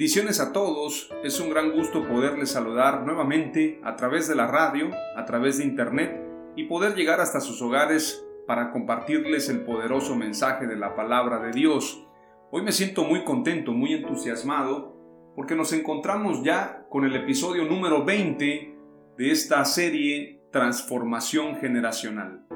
Bendiciones 0.00 0.40
a 0.40 0.54
todos, 0.54 1.10
es 1.22 1.40
un 1.40 1.50
gran 1.50 1.72
gusto 1.72 2.08
poderles 2.08 2.52
saludar 2.52 3.04
nuevamente 3.04 3.82
a 3.84 3.96
través 3.96 4.26
de 4.28 4.34
la 4.34 4.46
radio, 4.46 4.88
a 5.14 5.26
través 5.26 5.58
de 5.58 5.64
internet 5.64 6.18
y 6.56 6.64
poder 6.64 6.94
llegar 6.94 7.20
hasta 7.20 7.38
sus 7.38 7.60
hogares 7.60 8.26
para 8.46 8.70
compartirles 8.70 9.50
el 9.50 9.60
poderoso 9.60 10.16
mensaje 10.16 10.66
de 10.66 10.76
la 10.76 10.96
palabra 10.96 11.38
de 11.40 11.52
Dios. 11.52 12.02
Hoy 12.50 12.62
me 12.62 12.72
siento 12.72 13.04
muy 13.04 13.24
contento, 13.24 13.72
muy 13.72 13.92
entusiasmado, 13.92 14.96
porque 15.36 15.54
nos 15.54 15.70
encontramos 15.74 16.42
ya 16.42 16.86
con 16.88 17.04
el 17.04 17.14
episodio 17.14 17.66
número 17.66 18.02
20 18.02 18.78
de 19.18 19.30
esta 19.30 19.62
serie 19.66 20.40
Transformación 20.50 21.56
Generacional. 21.56 22.46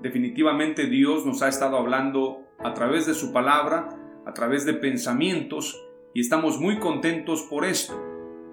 Definitivamente 0.00 0.86
Dios 0.86 1.26
nos 1.26 1.42
ha 1.42 1.48
estado 1.48 1.76
hablando 1.76 2.42
a 2.60 2.72
través 2.72 3.04
de 3.04 3.14
su 3.14 3.32
palabra, 3.32 3.88
a 4.24 4.32
través 4.32 4.64
de 4.64 4.74
pensamientos, 4.74 5.76
y 6.14 6.20
estamos 6.20 6.60
muy 6.60 6.78
contentos 6.78 7.42
por 7.42 7.64
esto. 7.64 8.00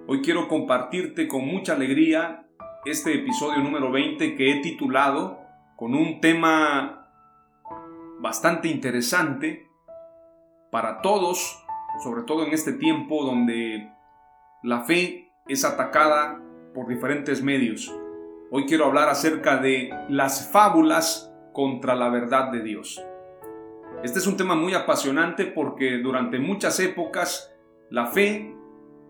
Hoy 0.08 0.20
quiero 0.20 0.48
compartirte 0.48 1.28
con 1.28 1.46
mucha 1.46 1.74
alegría 1.74 2.44
este 2.84 3.14
episodio 3.14 3.62
número 3.62 3.92
20 3.92 4.34
que 4.34 4.50
he 4.50 4.60
titulado 4.60 5.38
con 5.76 5.94
un 5.94 6.20
tema 6.20 7.08
bastante 8.18 8.66
interesante 8.66 9.68
para 10.72 11.00
todos, 11.02 11.64
sobre 12.02 12.22
todo 12.24 12.44
en 12.44 12.52
este 12.52 12.72
tiempo 12.72 13.24
donde 13.24 13.92
la 14.64 14.82
fe 14.82 15.30
es 15.46 15.64
atacada 15.64 16.42
por 16.74 16.88
diferentes 16.88 17.44
medios. 17.44 17.94
Hoy 18.50 18.66
quiero 18.66 18.86
hablar 18.86 19.08
acerca 19.08 19.58
de 19.58 19.90
las 20.08 20.50
fábulas 20.50 21.32
contra 21.52 21.94
la 21.94 22.08
verdad 22.08 22.50
de 22.50 22.60
Dios. 22.64 23.00
Este 24.02 24.18
es 24.18 24.26
un 24.26 24.36
tema 24.36 24.56
muy 24.56 24.74
apasionante 24.74 25.44
porque 25.46 25.98
durante 25.98 26.40
muchas 26.40 26.80
épocas 26.80 27.51
la 27.92 28.06
fe 28.06 28.56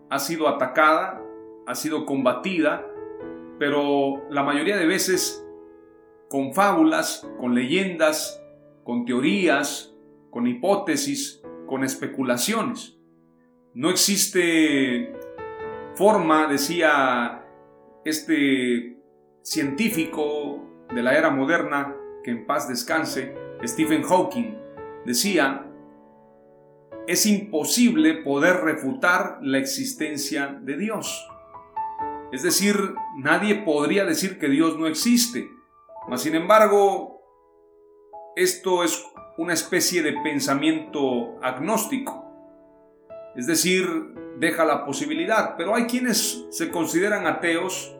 ha 0.09 0.19
sido 0.19 0.49
atacada, 0.49 1.23
ha 1.65 1.73
sido 1.73 2.05
combatida, 2.05 2.85
pero 3.57 4.29
la 4.29 4.43
mayoría 4.43 4.75
de 4.75 4.85
veces 4.85 5.47
con 6.29 6.53
fábulas, 6.53 7.25
con 7.39 7.55
leyendas, 7.55 8.43
con 8.83 9.05
teorías, 9.05 9.95
con 10.31 10.47
hipótesis, 10.47 11.41
con 11.65 11.85
especulaciones. 11.85 12.99
No 13.73 13.89
existe 13.89 15.13
forma, 15.95 16.47
decía 16.47 17.45
este 18.03 18.97
científico 19.43 20.61
de 20.93 21.03
la 21.03 21.17
era 21.17 21.29
moderna, 21.29 21.95
que 22.21 22.31
en 22.31 22.45
paz 22.45 22.67
descanse, 22.67 23.33
Stephen 23.63 24.03
Hawking, 24.03 24.57
decía 25.05 25.69
es 27.07 27.25
imposible 27.25 28.15
poder 28.15 28.61
refutar 28.61 29.39
la 29.41 29.57
existencia 29.57 30.57
de 30.61 30.77
Dios. 30.77 31.27
Es 32.31 32.43
decir, 32.43 32.75
nadie 33.17 33.55
podría 33.55 34.05
decir 34.05 34.39
que 34.39 34.47
Dios 34.47 34.77
no 34.79 34.87
existe. 34.87 35.49
Mas, 36.09 36.21
sin 36.21 36.35
embargo, 36.35 37.21
esto 38.35 38.83
es 38.83 39.05
una 39.37 39.53
especie 39.53 40.01
de 40.01 40.13
pensamiento 40.23 41.39
agnóstico. 41.41 42.25
Es 43.35 43.47
decir, 43.47 43.87
deja 44.39 44.65
la 44.65 44.85
posibilidad. 44.85 45.55
Pero 45.57 45.75
hay 45.75 45.85
quienes 45.85 46.45
se 46.49 46.71
consideran 46.71 47.27
ateos 47.27 47.95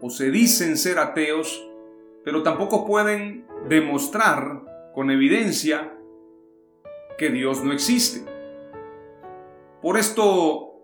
o 0.00 0.10
se 0.10 0.30
dicen 0.30 0.76
ser 0.76 0.98
ateos, 0.98 1.68
pero 2.24 2.42
tampoco 2.42 2.86
pueden 2.86 3.46
demostrar 3.68 4.62
con 4.94 5.10
evidencia 5.10 5.91
Dios 7.30 7.62
no 7.62 7.72
existe. 7.72 8.30
Por 9.80 9.98
esto 9.98 10.82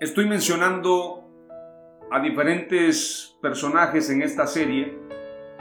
estoy 0.00 0.26
mencionando 0.26 1.28
a 2.10 2.20
diferentes 2.20 3.36
personajes 3.40 4.10
en 4.10 4.22
esta 4.22 4.46
serie 4.46 4.98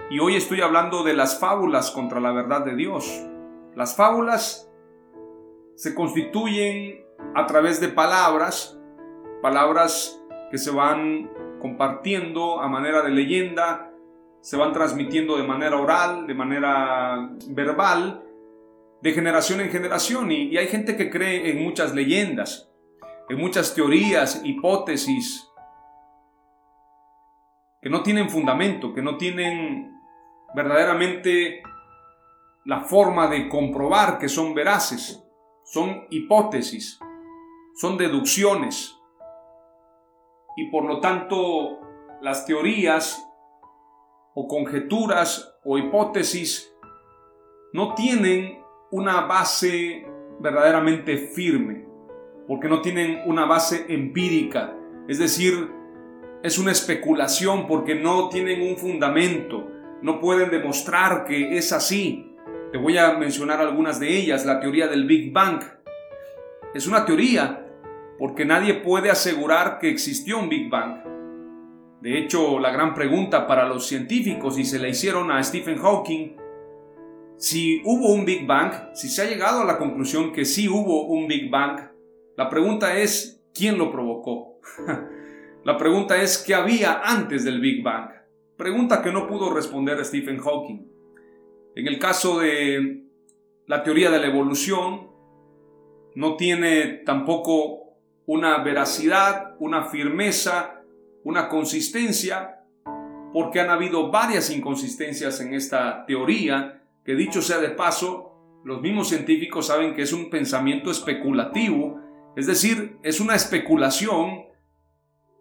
y 0.09 0.19
hoy 0.19 0.35
estoy 0.35 0.61
hablando 0.61 1.03
de 1.03 1.13
las 1.13 1.39
fábulas 1.39 1.91
contra 1.91 2.19
la 2.19 2.31
verdad 2.31 2.65
de 2.65 2.75
Dios. 2.75 3.05
Las 3.75 3.95
fábulas 3.95 4.71
se 5.75 5.93
constituyen 5.93 7.05
a 7.35 7.45
través 7.45 7.79
de 7.79 7.89
palabras, 7.89 8.79
palabras 9.41 10.19
que 10.51 10.57
se 10.57 10.71
van 10.71 11.29
compartiendo 11.61 12.61
a 12.61 12.67
manera 12.67 13.01
de 13.01 13.11
leyenda, 13.11 13.91
se 14.41 14.57
van 14.57 14.73
transmitiendo 14.73 15.37
de 15.37 15.43
manera 15.43 15.77
oral, 15.77 16.25
de 16.25 16.33
manera 16.33 17.29
verbal, 17.49 18.23
de 19.01 19.13
generación 19.13 19.61
en 19.61 19.69
generación 19.69 20.31
y, 20.31 20.57
hay 20.57 20.67
gente 20.67 20.97
que 20.97 21.09
cree 21.09 21.51
en 21.51 21.63
muchas 21.63 21.93
leyendas, 21.93 22.69
en 23.29 23.37
muchas 23.37 23.73
teorías, 23.73 24.41
hipótesis, 24.43 25.47
que 27.81 27.89
no 27.89 28.03
tienen 28.03 28.29
fundamento, 28.29 28.93
que 28.93 29.01
no 29.01 29.17
tienen 29.17 29.97
verdaderamente 30.53 31.63
la 32.65 32.81
forma 32.81 33.27
de 33.27 33.47
comprobar 33.47 34.19
que 34.19 34.27
son 34.27 34.53
veraces, 34.53 35.23
son 35.63 36.05
hipótesis, 36.09 36.99
son 37.75 37.97
deducciones. 37.97 38.95
Y 40.57 40.69
por 40.69 40.83
lo 40.83 40.99
tanto, 40.99 41.79
las 42.21 42.45
teorías 42.45 43.25
o 44.33 44.47
conjeturas 44.47 45.55
o 45.63 45.77
hipótesis 45.77 46.75
no 47.71 47.93
tienen 47.93 48.58
una 48.91 49.21
base 49.21 50.05
verdaderamente 50.39 51.17
firme, 51.17 51.85
porque 52.47 52.67
no 52.67 52.81
tienen 52.81 53.21
una 53.25 53.45
base 53.45 53.85
empírica, 53.89 54.75
es 55.07 55.19
decir, 55.19 55.69
es 56.41 56.57
una 56.57 56.71
especulación 56.71 57.67
porque 57.67 57.95
no 57.95 58.29
tienen 58.29 58.61
un 58.61 58.77
fundamento, 58.77 59.67
no 60.01 60.19
pueden 60.19 60.49
demostrar 60.49 61.25
que 61.25 61.57
es 61.57 61.73
así. 61.73 62.35
Te 62.71 62.77
voy 62.77 62.97
a 62.97 63.17
mencionar 63.17 63.59
algunas 63.59 63.99
de 63.99 64.15
ellas, 64.15 64.45
la 64.45 64.59
teoría 64.59 64.87
del 64.87 65.05
Big 65.05 65.33
Bang. 65.33 65.61
Es 66.73 66.87
una 66.87 67.05
teoría 67.05 67.65
porque 68.17 68.45
nadie 68.45 68.75
puede 68.75 69.09
asegurar 69.09 69.79
que 69.79 69.89
existió 69.89 70.39
un 70.39 70.49
Big 70.49 70.69
Bang. 70.69 71.03
De 72.01 72.17
hecho, 72.17 72.59
la 72.59 72.71
gran 72.71 72.93
pregunta 72.93 73.45
para 73.45 73.67
los 73.67 73.87
científicos, 73.87 74.57
y 74.57 74.63
se 74.63 74.79
la 74.79 74.87
hicieron 74.87 75.31
a 75.31 75.43
Stephen 75.43 75.77
Hawking, 75.77 76.37
si 77.39 77.81
hubo 77.85 78.13
un 78.13 78.25
Big 78.25 78.45
Bang, 78.45 78.93
si 78.93 79.07
se 79.07 79.21
ha 79.21 79.25
llegado 79.25 79.61
a 79.61 79.65
la 79.65 79.77
conclusión 79.77 80.33
que 80.33 80.43
sí 80.43 80.67
hubo 80.67 81.07
un 81.07 81.25
Big 81.27 81.49
Bang, 81.49 81.79
la 82.35 82.49
pregunta 82.49 82.97
es, 82.97 83.41
¿quién 83.53 83.77
lo 83.77 83.89
provocó? 83.89 84.59
la 85.63 85.77
pregunta 85.77 86.21
es, 86.21 86.37
¿qué 86.37 86.53
había 86.53 86.99
antes 87.01 87.45
del 87.45 87.61
Big 87.61 87.81
Bang? 87.81 88.09
Pregunta 88.57 89.01
que 89.01 89.13
no 89.13 89.25
pudo 89.25 89.53
responder 89.53 90.03
Stephen 90.03 90.37
Hawking. 90.37 90.85
En 91.75 91.87
el 91.87 91.97
caso 91.97 92.39
de 92.39 93.05
la 93.67 93.83
teoría 93.83 94.11
de 94.11 94.19
la 94.19 94.27
evolución, 94.27 95.07
no 96.15 96.35
tiene 96.35 97.03
tampoco 97.05 97.93
una 98.25 98.61
veracidad, 98.63 99.55
una 99.59 99.85
firmeza, 99.85 100.81
una 101.23 101.47
consistencia, 101.47 102.65
porque 103.31 103.61
han 103.61 103.69
habido 103.69 104.11
varias 104.11 104.49
inconsistencias 104.49 105.39
en 105.39 105.53
esta 105.53 106.05
teoría, 106.05 106.78
que 107.09 107.15
dicho 107.15 107.41
sea 107.41 107.57
de 107.57 107.71
paso, 107.71 108.35
los 108.63 108.83
mismos 108.83 109.09
científicos 109.09 109.65
saben 109.65 109.95
que 109.95 110.03
es 110.03 110.13
un 110.13 110.29
pensamiento 110.29 110.91
especulativo, 110.91 111.99
es 112.35 112.45
decir, 112.45 112.99
es 113.01 113.19
una 113.19 113.33
especulación, 113.33 114.43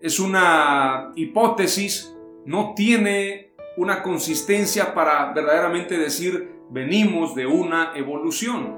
es 0.01 0.19
una 0.19 1.13
hipótesis, 1.15 2.17
no 2.47 2.73
tiene 2.75 3.53
una 3.77 4.03
consistencia 4.03 4.95
para 4.95 5.31
verdaderamente 5.35 5.99
decir 5.99 6.55
venimos 6.71 7.35
de 7.35 7.47
una 7.47 7.93
evolución. 7.95 8.75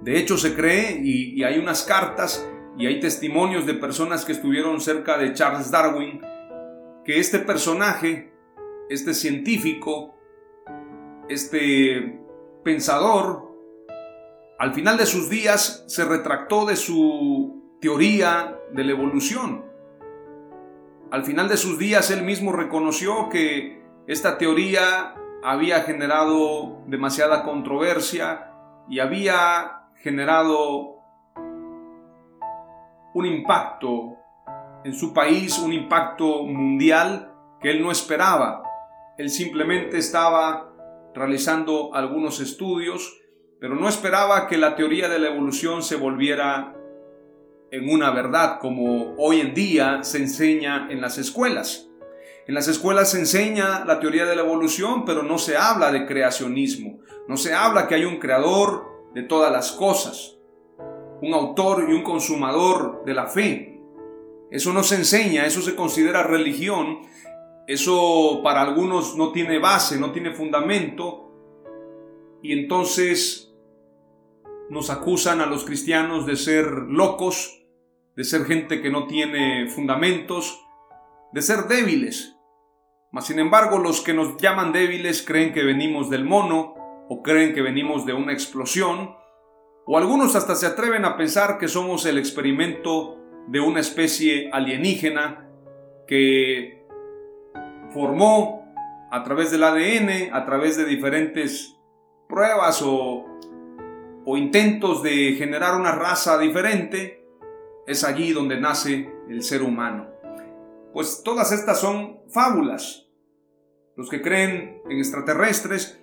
De 0.00 0.18
hecho, 0.18 0.38
se 0.38 0.54
cree, 0.54 1.02
y, 1.04 1.44
hay 1.44 1.58
unas 1.58 1.82
cartas 1.82 2.50
y 2.78 2.86
hay 2.86 2.98
testimonios 2.98 3.66
de 3.66 3.74
personas 3.74 4.24
que 4.24 4.32
estuvieron 4.32 4.80
cerca 4.80 5.18
de 5.18 5.34
Charles 5.34 5.70
Darwin, 5.70 6.18
que 7.04 7.20
este 7.20 7.40
personaje, 7.40 8.32
este 8.88 9.12
científico, 9.12 10.15
este 11.28 12.20
pensador, 12.64 13.46
al 14.58 14.72
final 14.74 14.96
de 14.96 15.06
sus 15.06 15.28
días 15.28 15.84
se 15.86 16.04
retractó 16.04 16.64
de 16.64 16.76
su 16.76 17.76
teoría 17.80 18.58
de 18.72 18.84
la 18.84 18.92
evolución. 18.92 19.64
Al 21.10 21.24
final 21.24 21.48
de 21.48 21.56
sus 21.56 21.78
días 21.78 22.10
él 22.10 22.22
mismo 22.22 22.52
reconoció 22.52 23.28
que 23.28 23.82
esta 24.06 24.38
teoría 24.38 25.14
había 25.44 25.82
generado 25.82 26.82
demasiada 26.86 27.44
controversia 27.44 28.52
y 28.88 28.98
había 29.00 29.88
generado 30.02 30.96
un 33.14 33.26
impacto 33.26 34.16
en 34.84 34.94
su 34.94 35.12
país, 35.12 35.58
un 35.58 35.72
impacto 35.72 36.42
mundial 36.44 37.32
que 37.60 37.70
él 37.70 37.82
no 37.82 37.90
esperaba. 37.90 38.62
Él 39.18 39.30
simplemente 39.30 39.98
estaba 39.98 40.75
realizando 41.16 41.94
algunos 41.94 42.40
estudios, 42.40 43.18
pero 43.58 43.74
no 43.74 43.88
esperaba 43.88 44.46
que 44.46 44.58
la 44.58 44.76
teoría 44.76 45.08
de 45.08 45.18
la 45.18 45.28
evolución 45.28 45.82
se 45.82 45.96
volviera 45.96 46.76
en 47.70 47.90
una 47.90 48.10
verdad 48.10 48.58
como 48.60 49.14
hoy 49.16 49.40
en 49.40 49.54
día 49.54 50.02
se 50.02 50.18
enseña 50.18 50.88
en 50.90 51.00
las 51.00 51.16
escuelas. 51.18 51.88
En 52.46 52.54
las 52.54 52.68
escuelas 52.68 53.10
se 53.10 53.18
enseña 53.18 53.84
la 53.86 53.98
teoría 53.98 54.26
de 54.26 54.36
la 54.36 54.42
evolución, 54.42 55.04
pero 55.04 55.22
no 55.22 55.38
se 55.38 55.56
habla 55.56 55.90
de 55.90 56.06
creacionismo. 56.06 57.00
No 57.26 57.36
se 57.36 57.54
habla 57.54 57.88
que 57.88 57.96
hay 57.96 58.04
un 58.04 58.18
creador 58.18 58.84
de 59.14 59.22
todas 59.22 59.50
las 59.50 59.72
cosas, 59.72 60.36
un 61.22 61.32
autor 61.34 61.86
y 61.88 61.94
un 61.94 62.02
consumador 62.02 63.02
de 63.04 63.14
la 63.14 63.26
fe. 63.26 63.80
Eso 64.50 64.72
no 64.72 64.84
se 64.84 64.96
enseña, 64.96 65.46
eso 65.46 65.60
se 65.60 65.74
considera 65.74 66.22
religión, 66.22 67.00
eso 67.66 68.40
para 68.42 68.62
algunos 68.62 69.16
no 69.16 69.32
tiene 69.32 69.58
base, 69.58 69.98
no 69.98 70.12
tiene 70.12 70.32
fundamento, 70.32 71.26
y 72.42 72.52
entonces 72.52 73.52
nos 74.70 74.90
acusan 74.90 75.40
a 75.40 75.46
los 75.46 75.64
cristianos 75.64 76.26
de 76.26 76.36
ser 76.36 76.66
locos, 76.66 77.62
de 78.14 78.24
ser 78.24 78.44
gente 78.44 78.80
que 78.80 78.90
no 78.90 79.06
tiene 79.06 79.68
fundamentos, 79.68 80.60
de 81.32 81.42
ser 81.42 81.64
débiles. 81.64 82.36
Mas 83.12 83.26
sin 83.26 83.38
embargo, 83.38 83.78
los 83.78 84.00
que 84.00 84.14
nos 84.14 84.36
llaman 84.36 84.72
débiles 84.72 85.22
creen 85.22 85.52
que 85.52 85.62
venimos 85.62 86.10
del 86.10 86.24
mono, 86.24 86.74
o 87.08 87.22
creen 87.22 87.54
que 87.54 87.62
venimos 87.62 88.04
de 88.04 88.12
una 88.12 88.32
explosión, 88.32 89.14
o 89.86 89.96
algunos 89.96 90.34
hasta 90.34 90.56
se 90.56 90.66
atreven 90.66 91.04
a 91.04 91.16
pensar 91.16 91.58
que 91.58 91.68
somos 91.68 92.04
el 92.06 92.18
experimento 92.18 93.18
de 93.46 93.60
una 93.60 93.80
especie 93.80 94.50
alienígena 94.52 95.48
que 96.08 96.75
formó 97.96 98.62
a 99.10 99.22
través 99.22 99.50
del 99.50 99.64
ADN, 99.64 100.34
a 100.34 100.44
través 100.44 100.76
de 100.76 100.84
diferentes 100.84 101.78
pruebas 102.28 102.82
o, 102.84 103.24
intentos 104.36 105.02
de 105.02 105.34
generar 105.38 105.74
una 105.74 105.92
raza 105.92 106.36
diferente, 106.36 107.24
es 107.86 108.04
allí 108.04 108.32
donde 108.32 108.60
nace 108.60 109.10
el 109.30 109.42
ser 109.42 109.62
humano. 109.62 110.08
Pues 110.92 111.22
todas 111.24 111.52
estas 111.52 111.80
son 111.80 112.20
fábulas. 112.28 113.08
Los 113.96 114.10
que 114.10 114.20
creen 114.20 114.82
en 114.90 114.98
extraterrestres 114.98 115.98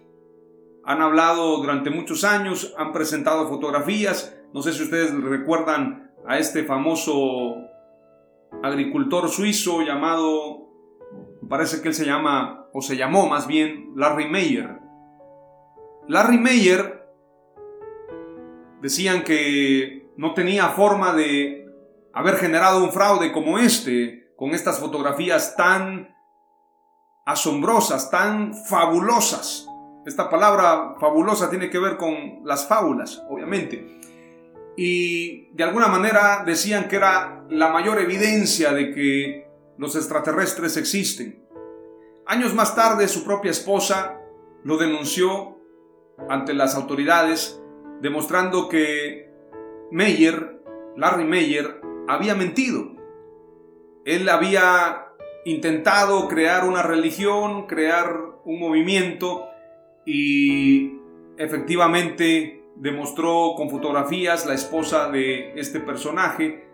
han 0.84 1.00
hablado 1.00 1.58
durante 1.58 1.92
muchos 1.92 2.24
años, 2.24 2.74
han 2.76 2.92
presentado 2.92 3.48
fotografías. 3.48 4.36
No 4.52 4.64
sé 4.64 4.74
si 4.74 4.82
ustedes 4.82 5.14
recuerdan 5.14 6.12
a 6.28 6.40
este 6.40 6.64
famoso 6.64 7.56
agricultor 8.64 9.30
suizo 9.30 9.84
llamado, 9.84 10.63
parece 11.48 11.82
que 11.82 11.90
él 11.90 11.94
se 11.94 12.06
llama, 12.06 12.68
o 12.74 12.82
se 12.82 12.98
llamó 12.98 13.28
más 13.28 13.48
bien, 13.48 13.92
Larry 13.96 14.30
Meyer. 14.30 14.80
Larry 16.08 16.38
Meyer 16.38 17.08
decían 18.82 19.24
que 19.24 20.12
no 20.18 20.34
tenía 20.34 20.70
forma 20.70 21.14
de 21.14 21.66
haber 22.14 22.36
generado 22.36 22.84
un 22.84 22.92
fraude 22.92 23.32
como 23.32 23.58
este, 23.58 24.34
con 24.36 24.52
estas 24.52 24.80
fotografías 24.80 25.56
tan 25.56 26.14
asombrosas, 27.26 28.12
tan 28.12 28.54
fabulosas. 28.54 29.68
Esta 30.06 30.30
palabra 30.30 30.96
fabulosa 31.00 31.50
tiene 31.50 31.70
que 31.70 31.80
ver 31.80 31.98
con 31.98 32.42
las 32.44 32.68
fábulas, 32.68 33.24
obviamente. 33.30 34.02
Y 34.76 35.56
de 35.56 35.64
alguna 35.64 35.88
manera 35.88 36.44
decían 36.46 36.88
que 36.88 36.98
era 36.98 37.46
la 37.50 37.70
mayor 37.70 38.00
evidencia 38.00 38.74
de 38.74 38.94
que 38.94 39.43
los 39.78 39.96
extraterrestres 39.96 40.78
existen. 40.78 41.44
Años 42.26 42.54
más 42.54 42.76
tarde 42.76 43.08
su 43.08 43.24
propia 43.24 43.52
esposa 43.52 44.20
lo 44.64 44.78
denunció 44.78 45.58
ante 46.30 46.54
las 46.54 46.76
autoridades, 46.76 47.62
demostrando 48.02 48.70
que 48.70 49.30
Meyer, 49.92 50.62
Larry 50.96 51.26
Meyer, 51.26 51.82
había 52.08 52.36
mentido. 52.36 52.92
Él 54.06 54.30
había 54.30 55.08
intentado 55.46 56.28
crear 56.28 56.66
una 56.66 56.84
religión, 56.84 57.68
crear 57.68 58.40
un 58.46 58.60
movimiento 58.60 59.48
y 60.06 60.98
efectivamente 61.38 62.64
demostró 62.76 63.54
con 63.56 63.70
fotografías 63.70 64.46
la 64.46 64.54
esposa 64.54 65.10
de 65.10 65.54
este 65.60 65.80
personaje 65.80 66.68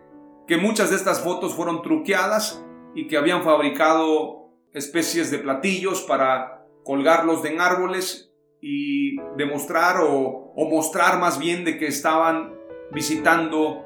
que 0.46 0.56
muchas 0.56 0.90
de 0.90 0.96
estas 0.96 1.22
fotos 1.22 1.54
fueron 1.54 1.82
truqueadas 1.82 2.64
y 2.94 3.06
que 3.06 3.16
habían 3.16 3.42
fabricado 3.42 4.50
especies 4.72 5.30
de 5.30 5.38
platillos 5.38 6.02
para 6.02 6.66
colgarlos 6.84 7.44
en 7.44 7.60
árboles 7.60 8.32
y 8.60 9.16
demostrar 9.36 9.96
o, 10.02 10.52
mostrar 10.70 11.18
más 11.18 11.38
bien 11.38 11.64
de 11.64 11.78
que 11.78 11.86
estaban 11.86 12.54
visitando 12.92 13.84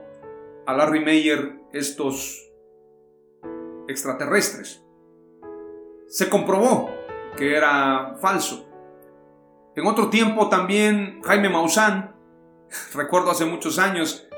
a 0.66 0.75
Larry 0.75 1.00
Meyer 1.00 1.61
estos 1.73 2.50
extraterrestres. 3.87 4.84
Se 6.08 6.28
comprobó 6.28 6.90
que 7.37 7.56
era 7.56 8.16
falso. 8.20 8.68
En 9.76 9.87
otro 9.87 10.11
tiempo 10.11 10.49
también 10.49 11.20
Jaime 11.23 11.49
Maussan, 11.49 12.14
recuerdo 12.94 13.30
hace 13.30 13.44
muchos 13.44 13.78
años, 13.78 14.28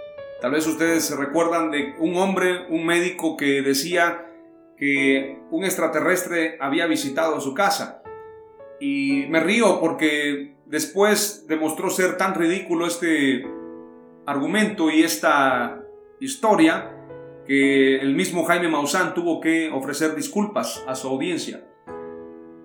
tal 0.40 0.52
vez 0.52 0.66
ustedes 0.66 1.04
se 1.04 1.16
recuerdan 1.16 1.70
de 1.70 1.94
un 1.98 2.16
hombre, 2.16 2.66
un 2.68 2.84
médico 2.84 3.36
que 3.36 3.62
decía 3.62 4.25
que 4.76 5.38
un 5.50 5.64
extraterrestre 5.64 6.58
había 6.60 6.86
visitado 6.86 7.40
su 7.40 7.54
casa. 7.54 8.02
Y 8.80 9.26
me 9.28 9.40
río 9.40 9.80
porque 9.80 10.56
después 10.66 11.46
demostró 11.48 11.90
ser 11.90 12.16
tan 12.16 12.34
ridículo 12.34 12.86
este 12.86 13.46
argumento 14.26 14.90
y 14.90 15.02
esta 15.02 15.80
historia 16.20 16.92
que 17.46 17.96
el 18.00 18.14
mismo 18.14 18.44
Jaime 18.44 18.68
Maussan 18.68 19.14
tuvo 19.14 19.40
que 19.40 19.70
ofrecer 19.70 20.14
disculpas 20.14 20.84
a 20.86 20.94
su 20.94 21.08
audiencia. 21.08 21.64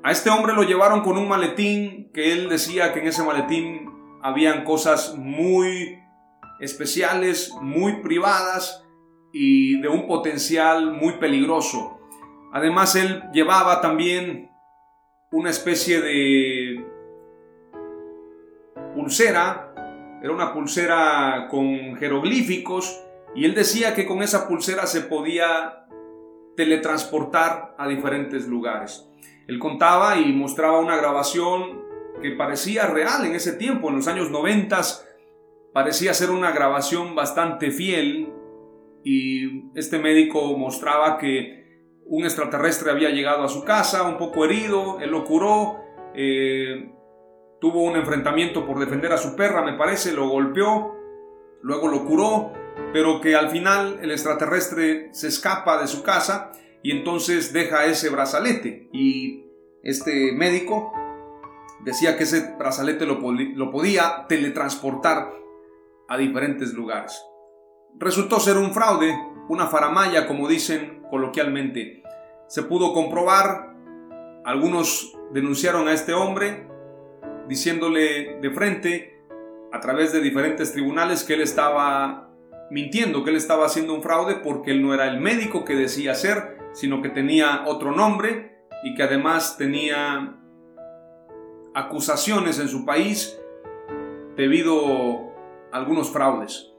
A 0.03 0.11
este 0.11 0.31
hombre 0.31 0.53
lo 0.53 0.63
llevaron 0.63 1.01
con 1.01 1.17
un 1.17 1.27
maletín 1.27 2.09
que 2.11 2.33
él 2.33 2.49
decía 2.49 2.91
que 2.91 2.99
en 2.99 3.07
ese 3.07 3.23
maletín 3.23 3.91
habían 4.23 4.63
cosas 4.63 5.15
muy 5.15 5.99
especiales, 6.59 7.53
muy 7.61 8.01
privadas 8.01 8.83
y 9.31 9.79
de 9.79 9.87
un 9.87 10.07
potencial 10.07 10.91
muy 10.91 11.13
peligroso. 11.17 12.00
Además 12.51 12.95
él 12.95 13.23
llevaba 13.33 13.81
también 13.81 14.51
una 15.31 15.49
especie 15.49 16.01
de 16.01 16.85
pulsera, 18.93 19.73
era 20.21 20.33
una 20.33 20.53
pulsera 20.53 21.47
con 21.49 21.95
jeroglíficos 21.95 23.01
y 23.33 23.45
él 23.45 23.55
decía 23.55 23.95
que 23.95 24.05
con 24.05 24.21
esa 24.21 24.47
pulsera 24.47 24.85
se 24.85 25.01
podía 25.01 25.87
teletransportar 26.57 27.75
a 27.77 27.87
diferentes 27.87 28.47
lugares. 28.47 29.07
Él 29.47 29.57
contaba 29.57 30.17
y 30.17 30.31
mostraba 30.33 30.79
una 30.79 30.97
grabación 30.97 31.81
que 32.21 32.31
parecía 32.31 32.87
real 32.87 33.25
en 33.25 33.33
ese 33.33 33.53
tiempo, 33.53 33.89
en 33.89 33.95
los 33.95 34.07
años 34.07 34.29
90, 34.29 34.81
parecía 35.73 36.13
ser 36.13 36.29
una 36.29 36.51
grabación 36.51 37.15
bastante 37.15 37.71
fiel 37.71 38.31
y 39.03 39.71
este 39.77 39.97
médico 39.97 40.55
mostraba 40.57 41.17
que 41.17 41.60
un 42.11 42.25
extraterrestre 42.25 42.91
había 42.91 43.09
llegado 43.09 43.43
a 43.45 43.47
su 43.47 43.63
casa 43.63 44.03
un 44.03 44.17
poco 44.17 44.43
herido, 44.43 44.99
él 44.99 45.11
lo 45.11 45.23
curó, 45.23 45.79
eh, 46.13 46.91
tuvo 47.61 47.83
un 47.83 47.95
enfrentamiento 47.95 48.67
por 48.67 48.79
defender 48.79 49.13
a 49.13 49.17
su 49.17 49.33
perra, 49.37 49.61
me 49.61 49.77
parece, 49.77 50.11
lo 50.11 50.27
golpeó, 50.27 50.93
luego 51.61 51.87
lo 51.87 52.03
curó, 52.03 52.51
pero 52.91 53.21
que 53.21 53.33
al 53.33 53.49
final 53.49 53.99
el 54.01 54.11
extraterrestre 54.11 55.07
se 55.13 55.29
escapa 55.29 55.79
de 55.79 55.87
su 55.87 56.03
casa 56.03 56.51
y 56.83 56.91
entonces 56.91 57.53
deja 57.53 57.85
ese 57.85 58.09
brazalete 58.09 58.89
y 58.91 59.45
este 59.81 60.33
médico 60.33 60.91
decía 61.85 62.17
que 62.17 62.23
ese 62.23 62.55
brazalete 62.59 63.05
lo, 63.05 63.21
lo 63.21 63.71
podía 63.71 64.25
teletransportar 64.27 65.31
a 66.09 66.17
diferentes 66.17 66.73
lugares. 66.73 67.23
Resultó 67.97 68.41
ser 68.41 68.57
un 68.57 68.73
fraude, 68.73 69.17
una 69.47 69.67
faramaya 69.67 70.27
como 70.27 70.49
dicen 70.49 71.01
coloquialmente. 71.09 72.00
Se 72.51 72.63
pudo 72.63 72.91
comprobar, 72.91 73.77
algunos 74.43 75.17
denunciaron 75.31 75.87
a 75.87 75.93
este 75.93 76.13
hombre 76.13 76.67
diciéndole 77.47 78.41
de 78.41 78.51
frente 78.51 79.23
a 79.71 79.79
través 79.79 80.11
de 80.11 80.19
diferentes 80.19 80.73
tribunales 80.73 81.23
que 81.23 81.35
él 81.35 81.41
estaba 81.43 82.29
mintiendo, 82.69 83.23
que 83.23 83.29
él 83.29 83.37
estaba 83.37 83.65
haciendo 83.65 83.93
un 83.93 84.03
fraude 84.03 84.35
porque 84.43 84.71
él 84.71 84.81
no 84.81 84.93
era 84.93 85.07
el 85.07 85.21
médico 85.21 85.63
que 85.63 85.77
decía 85.77 86.13
ser, 86.13 86.57
sino 86.73 87.01
que 87.01 87.07
tenía 87.07 87.63
otro 87.67 87.93
nombre 87.93 88.65
y 88.83 88.95
que 88.95 89.03
además 89.03 89.55
tenía 89.57 90.37
acusaciones 91.73 92.59
en 92.59 92.67
su 92.67 92.85
país 92.85 93.39
debido 94.35 95.31
a 95.71 95.77
algunos 95.77 96.11
fraudes. 96.11 96.70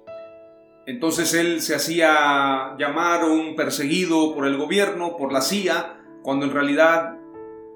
Entonces 0.86 1.32
él 1.34 1.60
se 1.60 1.74
hacía 1.74 2.74
llamar 2.78 3.24
un 3.24 3.54
perseguido 3.54 4.34
por 4.34 4.46
el 4.46 4.56
gobierno, 4.56 5.16
por 5.16 5.32
la 5.32 5.40
CIA, 5.40 6.00
cuando 6.22 6.46
en 6.46 6.52
realidad 6.52 7.18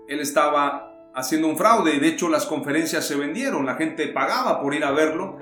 él 0.09 0.21
estaba 0.21 1.11
haciendo 1.15 1.49
un 1.49 1.57
fraude. 1.57 1.99
De 2.01 2.09
hecho, 2.09 2.29
las 2.29 2.47
conferencias 2.47 3.07
se 3.07 3.17
vendieron, 3.17 3.65
la 3.65 3.77
gente 3.77 4.09
pagaba 4.09 4.61
por 4.61 4.75
ir 4.75 4.85
a 4.85 4.91
verlo 4.91 5.39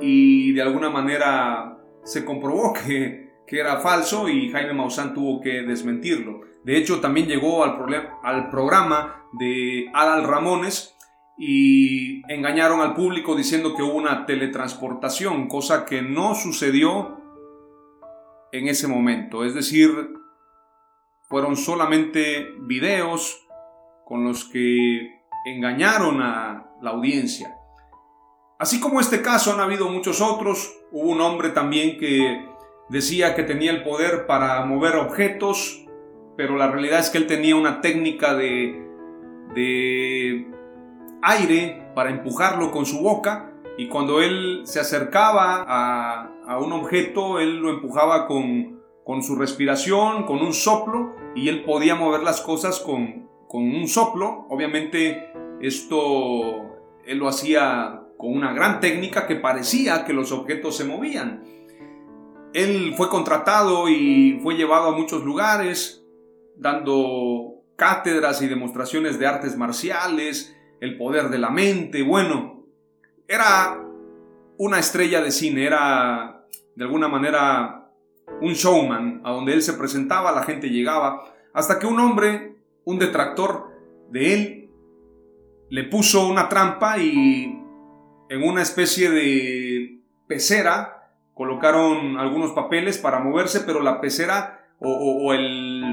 y 0.00 0.52
de 0.52 0.62
alguna 0.62 0.90
manera 0.90 1.78
se 2.04 2.24
comprobó 2.24 2.72
que, 2.86 3.30
era 3.54 3.80
falso 3.80 4.30
y 4.30 4.50
Jaime 4.50 4.72
Maussan 4.72 5.12
tuvo 5.12 5.38
que 5.42 5.60
desmentirlo. 5.60 6.40
De 6.64 6.78
hecho, 6.78 7.00
también 7.00 7.26
llegó 7.26 7.64
al, 7.64 7.76
al 8.22 8.48
programa 8.48 9.26
de 9.34 9.90
Adal 9.92 10.24
Ramones 10.24 10.96
y 11.38 12.22
engañaron 12.32 12.80
al 12.80 12.94
público 12.94 13.34
diciendo 13.34 13.74
que 13.74 13.82
hubo 13.82 13.94
una 13.94 14.26
teletransportación, 14.26 15.48
cosa 15.48 15.84
que 15.84 16.02
no 16.02 16.34
sucedió 16.34 17.20
en 18.52 18.68
ese 18.68 18.86
momento. 18.86 19.44
Es 19.44 19.54
decir, 19.54 19.90
fueron 21.28 21.56
solamente 21.56 22.48
videos 22.60 23.46
con 24.04 24.24
los 24.24 24.44
que 24.44 25.22
engañaron 25.46 26.20
a 26.20 26.66
la 26.82 26.90
audiencia. 26.90 27.56
Así 28.58 28.78
como 28.78 29.00
este 29.00 29.22
caso 29.22 29.52
han 29.52 29.60
habido 29.60 29.88
muchos 29.88 30.20
otros, 30.20 30.78
hubo 30.92 31.10
un 31.10 31.20
hombre 31.20 31.48
también 31.48 31.98
que 31.98 32.46
decía 32.90 33.34
que 33.34 33.42
tenía 33.42 33.72
el 33.72 33.82
poder 33.82 34.26
para 34.26 34.64
mover 34.66 34.96
objetos, 34.96 35.84
pero 36.36 36.56
la 36.56 36.70
realidad 36.70 37.00
es 37.00 37.10
que 37.10 37.18
él 37.18 37.26
tenía 37.26 37.56
una 37.56 37.80
técnica 37.80 38.34
de, 38.34 38.86
de 39.54 40.51
aire 41.22 41.90
para 41.94 42.10
empujarlo 42.10 42.70
con 42.70 42.84
su 42.84 43.00
boca 43.00 43.52
y 43.78 43.88
cuando 43.88 44.20
él 44.20 44.62
se 44.64 44.80
acercaba 44.80 45.64
a, 45.66 46.58
un 46.58 46.72
objeto, 46.72 47.40
él 47.40 47.58
lo 47.58 47.70
empujaba 47.70 48.26
con, 48.26 48.82
con, 49.04 49.22
su 49.22 49.36
respiración, 49.36 50.24
con 50.24 50.40
un 50.40 50.52
soplo 50.52 51.14
y 51.34 51.48
él 51.48 51.64
podía 51.64 51.94
mover 51.94 52.22
las 52.22 52.42
cosas 52.42 52.80
con, 52.80 53.28
con 53.48 53.62
un 53.62 53.88
soplo. 53.88 54.46
Obviamente 54.50 55.32
esto 55.60 56.72
él 57.06 57.18
lo 57.18 57.28
hacía 57.28 58.02
con 58.18 58.36
una 58.36 58.52
gran 58.52 58.80
técnica 58.80 59.26
que 59.26 59.36
parecía 59.36 60.04
que 60.04 60.12
los 60.12 60.32
objetos 60.32 60.76
se 60.76 60.84
movían. 60.84 61.42
Él 62.52 62.94
fue 62.96 63.08
contratado 63.08 63.88
y 63.88 64.38
fue 64.42 64.54
llevado 64.54 64.88
a 64.88 64.96
muchos 64.96 65.24
lugares, 65.24 66.04
dando 66.56 67.62
cátedras 67.76 68.42
y 68.42 68.48
demostraciones 68.48 69.18
de 69.18 69.26
artes 69.26 69.56
marciales, 69.56 70.54
el 70.82 70.96
poder 70.96 71.28
de 71.28 71.38
la 71.38 71.50
mente, 71.50 72.02
bueno, 72.02 72.64
era 73.28 73.80
una 74.58 74.80
estrella 74.80 75.22
de 75.22 75.30
cine, 75.30 75.64
era 75.64 76.44
de 76.74 76.84
alguna 76.84 77.06
manera 77.06 77.88
un 78.40 78.54
showman, 78.54 79.20
a 79.22 79.30
donde 79.30 79.52
él 79.52 79.62
se 79.62 79.74
presentaba, 79.74 80.32
la 80.32 80.42
gente 80.42 80.70
llegaba, 80.70 81.22
hasta 81.54 81.78
que 81.78 81.86
un 81.86 82.00
hombre, 82.00 82.56
un 82.84 82.98
detractor 82.98 83.68
de 84.10 84.34
él, 84.34 84.70
le 85.70 85.84
puso 85.84 86.26
una 86.26 86.48
trampa 86.48 86.98
y 86.98 87.62
en 88.28 88.42
una 88.42 88.62
especie 88.62 89.08
de 89.08 90.00
pecera 90.26 91.12
colocaron 91.32 92.18
algunos 92.18 92.50
papeles 92.54 92.98
para 92.98 93.20
moverse, 93.20 93.60
pero 93.60 93.82
la 93.82 94.00
pecera 94.00 94.66
o, 94.80 95.32
el, 95.32 95.84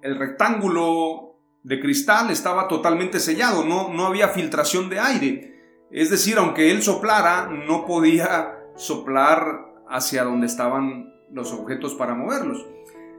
el 0.00 0.18
rectángulo 0.18 1.31
de 1.62 1.80
cristal 1.80 2.30
estaba 2.30 2.68
totalmente 2.68 3.20
sellado, 3.20 3.64
no, 3.64 3.92
no 3.92 4.06
había 4.06 4.28
filtración 4.28 4.88
de 4.88 4.98
aire. 4.98 5.52
Es 5.90 6.10
decir, 6.10 6.38
aunque 6.38 6.70
él 6.70 6.82
soplara, 6.82 7.46
no 7.46 7.86
podía 7.86 8.58
soplar 8.76 9.66
hacia 9.88 10.24
donde 10.24 10.46
estaban 10.46 11.12
los 11.30 11.52
objetos 11.52 11.94
para 11.94 12.14
moverlos. 12.14 12.66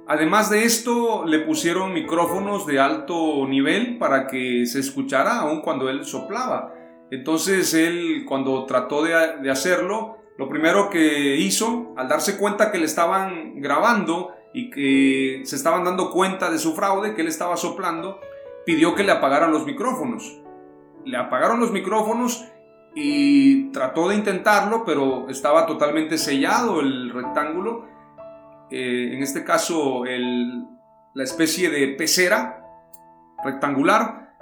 Además 0.07 0.49
de 0.49 0.65
esto, 0.65 1.25
le 1.25 1.39
pusieron 1.39 1.93
micrófonos 1.93 2.65
de 2.65 2.79
alto 2.79 3.47
nivel 3.47 3.97
para 3.97 4.27
que 4.27 4.65
se 4.65 4.79
escuchara 4.79 5.39
aun 5.39 5.61
cuando 5.61 5.89
él 5.89 6.03
soplaba. 6.03 6.73
Entonces 7.09 7.73
él, 7.73 8.25
cuando 8.27 8.65
trató 8.65 9.03
de, 9.03 9.13
de 9.41 9.51
hacerlo, 9.51 10.17
lo 10.37 10.49
primero 10.49 10.89
que 10.89 11.37
hizo, 11.37 11.93
al 11.95 12.09
darse 12.09 12.37
cuenta 12.37 12.71
que 12.71 12.79
le 12.79 12.85
estaban 12.85 13.61
grabando 13.61 14.33
y 14.53 14.69
que 14.69 15.41
se 15.45 15.55
estaban 15.55 15.83
dando 15.83 16.09
cuenta 16.11 16.49
de 16.49 16.57
su 16.57 16.75
fraude, 16.75 17.13
que 17.13 17.21
él 17.21 17.27
estaba 17.27 17.55
soplando, 17.55 18.19
pidió 18.65 18.95
que 18.95 19.03
le 19.03 19.11
apagaran 19.11 19.51
los 19.51 19.65
micrófonos. 19.65 20.41
Le 21.05 21.17
apagaron 21.17 21.59
los 21.59 21.71
micrófonos 21.71 22.45
y 22.95 23.71
trató 23.71 24.09
de 24.09 24.15
intentarlo, 24.15 24.85
pero 24.85 25.29
estaba 25.29 25.65
totalmente 25.65 26.17
sellado 26.17 26.79
el 26.79 27.09
rectángulo. 27.11 27.85
Eh, 28.69 29.11
en 29.13 29.21
este 29.23 29.43
caso, 29.43 30.03
la 30.05 31.23
especie 31.23 31.69
de 31.69 31.89
pecera 31.89 32.63
rectangular, 33.43 34.35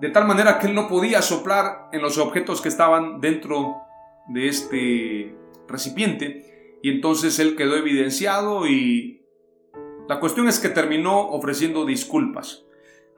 de 0.00 0.10
tal 0.10 0.26
manera 0.26 0.58
que 0.58 0.68
él 0.68 0.74
no 0.74 0.88
podía 0.88 1.22
soplar 1.22 1.88
en 1.92 2.02
los 2.02 2.18
objetos 2.18 2.62
que 2.62 2.68
estaban 2.68 3.20
dentro 3.20 3.82
de 4.28 4.48
este 4.48 5.36
recipiente. 5.66 6.78
Y 6.82 6.90
entonces 6.90 7.38
él 7.40 7.56
quedó 7.56 7.76
evidenciado 7.76 8.66
y 8.66 9.26
la 10.08 10.20
cuestión 10.20 10.48
es 10.48 10.60
que 10.60 10.68
terminó 10.68 11.20
ofreciendo 11.28 11.84
disculpas. 11.84 12.67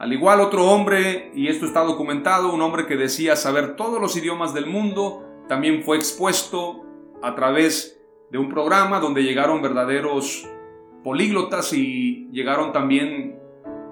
Al 0.01 0.15
igual 0.15 0.41
otro 0.41 0.65
hombre, 0.65 1.31
y 1.35 1.49
esto 1.49 1.67
está 1.67 1.81
documentado, 1.81 2.55
un 2.55 2.63
hombre 2.63 2.87
que 2.87 2.97
decía 2.97 3.37
saber 3.37 3.77
todos 3.77 4.01
los 4.01 4.17
idiomas 4.17 4.55
del 4.55 4.65
mundo, 4.65 5.27
también 5.47 5.83
fue 5.83 5.99
expuesto 5.99 6.87
a 7.23 7.35
través 7.35 8.01
de 8.31 8.39
un 8.39 8.49
programa 8.49 8.99
donde 8.99 9.23
llegaron 9.23 9.61
verdaderos 9.61 10.49
políglotas 11.05 11.75
y 11.75 12.31
llegaron 12.33 12.73
también 12.73 13.39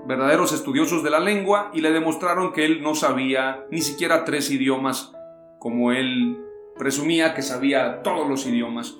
verdaderos 0.06 0.54
estudiosos 0.54 1.02
de 1.02 1.10
la 1.10 1.20
lengua 1.20 1.70
y 1.74 1.82
le 1.82 1.92
demostraron 1.92 2.54
que 2.54 2.64
él 2.64 2.82
no 2.82 2.94
sabía 2.94 3.66
ni 3.70 3.82
siquiera 3.82 4.24
tres 4.24 4.50
idiomas 4.50 5.12
como 5.58 5.92
él 5.92 6.38
presumía 6.78 7.34
que 7.34 7.42
sabía 7.42 8.02
todos 8.02 8.26
los 8.26 8.46
idiomas. 8.46 8.96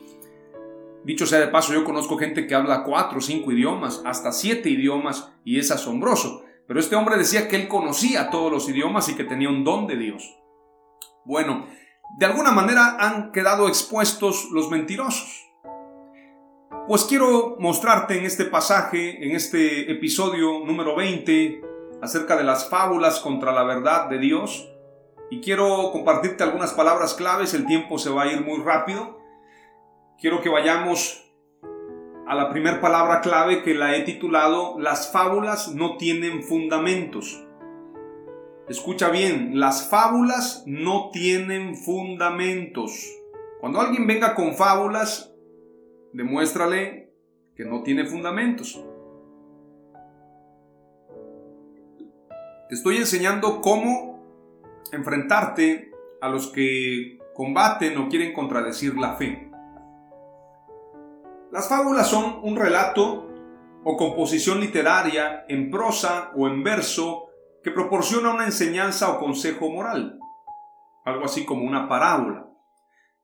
Dicho 1.05 1.25
sea 1.25 1.41
de 1.41 1.49
paso, 1.49 1.73
yo 1.73 1.85
conozco 1.85 2.19
gente 2.19 2.47
que 2.47 2.55
habla 2.55 2.85
cuatro 2.85 3.23
cinco 3.23 3.51
idiomas, 3.51 4.03
hasta 4.05 4.31
siete 4.31 4.69
idiomas, 4.69 5.33
y 5.43 5.59
es 5.59 5.71
asombroso. 5.71 6.45
Pero 6.69 6.81
este 6.81 6.97
hombre 6.97 7.17
decía 7.17 7.49
que 7.49 7.57
él 7.57 7.67
conocía 7.67 8.29
todos 8.29 8.53
los 8.53 8.69
idiomas 8.69 9.09
y 9.09 9.17
que 9.17 9.25
tenía 9.25 9.49
un 9.49 9.65
don 9.65 9.87
de 9.87 9.97
Dios. 9.97 10.39
Bueno, 11.25 11.67
de 12.19 12.27
alguna 12.27 12.53
manera 12.53 12.99
han 13.01 13.33
quedado 13.33 13.69
expuestos 13.69 14.51
los 14.53 14.71
mentirosos. 14.71 15.47
Pues 16.87 17.05
quiero 17.05 17.57
mostrarte 17.59 18.19
en 18.19 18.27
este 18.27 18.45
pasaje, 18.45 19.25
en 19.27 19.35
este 19.35 19.91
episodio 19.91 20.61
número 20.65 20.95
20, 20.95 21.63
acerca 22.03 22.37
de 22.37 22.45
las 22.45 22.69
fábulas 22.69 23.21
contra 23.21 23.53
la 23.53 23.65
verdad 23.65 24.09
de 24.11 24.19
Dios. 24.19 24.71
Y 25.31 25.41
quiero 25.41 25.91
compartirte 25.91 26.45
algunas 26.45 26.73
palabras 26.75 27.15
claves, 27.15 27.55
el 27.55 27.67
tiempo 27.67 27.99
se 27.99 28.11
va 28.11 28.25
a 28.25 28.33
ir 28.33 28.43
muy 28.43 28.63
rápido. 28.63 29.19
Quiero 30.19 30.43
que 30.43 30.51
vayamos 30.51 31.28
a 32.29 32.35
la 32.35 32.51
primera 32.51 32.79
palabra 32.79 33.23
clave 33.23 33.63
que 33.63 33.73
la 33.73 33.97
he 33.97 34.03
titulado 34.03 34.79
Las 34.79 35.11
fábulas 35.11 35.75
no 35.75 35.97
tienen 35.97 36.43
fundamentos. 36.43 37.43
Escucha 38.69 39.09
bien, 39.09 39.59
las 39.59 39.89
fábulas 39.89 40.63
no 40.67 41.09
tienen 41.11 41.75
fundamentos. 41.75 43.11
Cuando 43.61 43.81
alguien 43.81 44.07
venga 44.07 44.35
con 44.35 44.55
fábulas, 44.55 45.35
demuéstrale 46.13 47.15
que 47.57 47.65
no 47.65 47.83
tiene 47.83 48.05
fundamentos. 48.05 48.79
Te 52.69 52.75
estoy 52.75 52.99
enseñando 52.99 53.63
cómo 53.63 54.83
enfrentarte 54.93 55.91
a 56.21 56.29
los 56.29 56.49
que 56.49 57.19
combaten 57.33 57.97
o 57.97 58.11
quieren 58.11 58.35
contradecir 58.35 58.99
la 58.99 59.15
fe. 59.15 59.48
Las 61.51 61.69
fábulas 61.69 62.09
son 62.09 62.41
un 62.43 62.57
relato 62.57 63.27
o 63.85 63.97
composición 63.97 64.61
literaria 64.61 65.45
en 65.49 65.71
prosa 65.71 66.31
o 66.37 66.47
en 66.47 66.63
verso 66.63 67.27
que 67.63 67.71
proporciona 67.71 68.35
una 68.35 68.45
enseñanza 68.45 69.11
o 69.11 69.19
consejo 69.19 69.71
moral, 69.71 70.19
algo 71.05 71.25
así 71.25 71.45
como 71.45 71.65
una 71.65 71.89
parábola. 71.89 72.47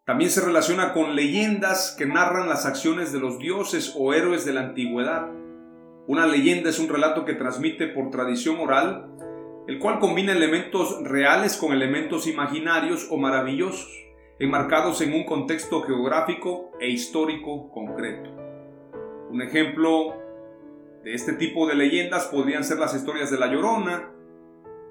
También 0.05 0.31
se 0.31 0.41
relaciona 0.41 0.93
con 0.93 1.15
leyendas 1.15 1.95
que 1.99 2.07
narran 2.07 2.49
las 2.49 2.67
acciones 2.67 3.13
de 3.13 3.21
los 3.21 3.39
dioses 3.39 3.95
o 3.99 4.13
héroes 4.13 4.45
de 4.45 4.53
la 4.53 4.61
antigüedad. 4.61 5.31
Una 6.07 6.27
leyenda 6.27 6.71
es 6.71 6.79
un 6.79 6.89
relato 6.89 7.25
que 7.25 7.35
transmite 7.35 7.89
por 7.89 8.11
tradición 8.11 8.59
oral 8.61 9.11
el 9.67 9.79
cual 9.79 9.99
combina 9.99 10.33
elementos 10.33 11.03
reales 11.03 11.57
con 11.57 11.73
elementos 11.73 12.27
imaginarios 12.27 13.07
o 13.11 13.17
maravillosos, 13.17 13.91
enmarcados 14.39 15.01
en 15.01 15.15
un 15.15 15.25
contexto 15.25 15.83
geográfico 15.83 16.73
e 16.81 16.91
histórico 16.91 17.71
concreto. 17.71 18.31
Un 19.31 19.43
ejemplo 19.43 20.17
de 21.05 21.15
este 21.15 21.35
tipo 21.35 21.67
de 21.67 21.75
leyendas 21.75 22.27
podrían 22.27 22.65
ser 22.65 22.79
las 22.79 22.95
historias 22.95 23.31
de 23.31 23.39
La 23.39 23.47
Llorona, 23.47 24.11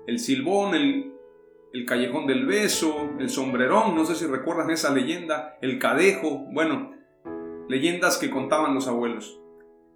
el 0.08 0.20
Silbón, 0.20 0.76
el, 0.76 1.10
Callejón 1.88 2.28
del 2.28 2.46
Beso, 2.46 3.10
el 3.20 3.30
Sombrerón, 3.30 3.96
no 3.96 4.06
sé 4.06 4.14
si 4.16 4.28
recuerdan 4.28 4.70
esa 4.70 4.94
leyenda, 4.94 5.58
el 5.62 5.80
Cadejo, 5.80 6.46
bueno, 6.52 6.92
leyendas 7.68 8.18
que 8.18 8.30
contaban 8.30 8.76
los 8.76 8.88
abuelos. 8.88 9.40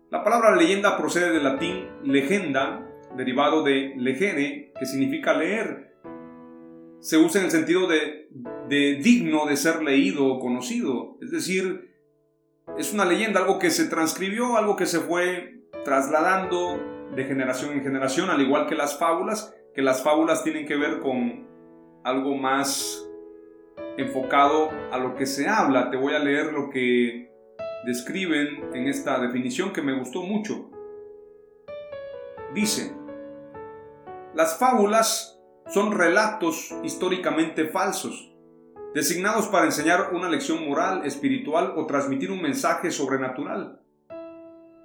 La 0.10 0.24
palabra 0.24 0.56
leyenda 0.56 0.98
procede 0.98 1.32
del 1.32 1.44
latín 1.44 1.88
legenda, 2.04 2.90
derivado 3.16 3.62
de 3.64 3.94
legere, 3.96 4.74
que 4.80 4.86
significa 4.86 5.34
leer. 5.34 5.87
Se 7.00 7.18
usa 7.18 7.42
en 7.42 7.46
el 7.46 7.52
sentido 7.52 7.88
de, 7.88 8.28
digno 9.02 9.46
de 9.46 9.58
ser 9.58 9.84
leído 9.84 10.26
o 10.26 10.40
conocido. 10.40 11.18
Es 11.22 11.32
decir, 11.32 11.94
es 12.78 12.94
una 12.94 13.06
leyenda, 13.06 13.40
algo 13.40 13.60
que 13.60 13.70
se 13.70 13.86
transcribió, 13.86 14.58
algo 14.58 14.76
que 14.76 14.86
se 14.86 15.00
fue 15.00 15.62
trasladando 15.86 16.80
de 17.16 17.24
generación 17.24 17.74
en 17.74 17.84
generación, 17.84 18.30
al 18.30 18.42
igual 18.42 18.68
que 18.68 18.76
las 18.76 19.00
fábulas, 19.00 19.56
que 19.74 19.82
las 19.82 20.04
fábulas 20.04 20.44
tienen 20.44 20.66
que 20.66 20.76
ver 20.76 21.00
con 21.00 21.48
algo 22.04 22.36
más 22.36 23.08
enfocado 23.98 24.70
a 24.92 24.98
lo 24.98 25.16
que 25.16 25.26
se 25.26 25.48
habla. 25.48 25.90
Te 25.90 25.98
voy 25.98 26.14
a 26.14 26.20
leer 26.20 26.54
lo 26.54 26.70
que 26.70 27.32
describen 27.86 28.74
en 28.74 28.88
esta 28.88 29.20
definición 29.20 29.72
que 29.72 29.82
me 29.82 29.98
gustó 29.98 30.24
mucho. 30.24 30.70
Dice, 32.54 32.94
las 34.34 34.58
fábulas 34.58 35.37
son 35.70 35.92
relatos 35.92 36.74
históricamente 36.84 37.68
falsos, 37.68 38.34
designados 38.94 39.48
para 39.48 39.66
enseñar 39.66 40.14
una 40.14 40.30
lección 40.30 40.68
moral, 40.68 41.06
espiritual 41.06 41.74
o 41.76 41.86
transmitir 41.86 42.32
un 42.32 42.42
mensaje 42.42 42.92
sobrenatural. 42.92 43.82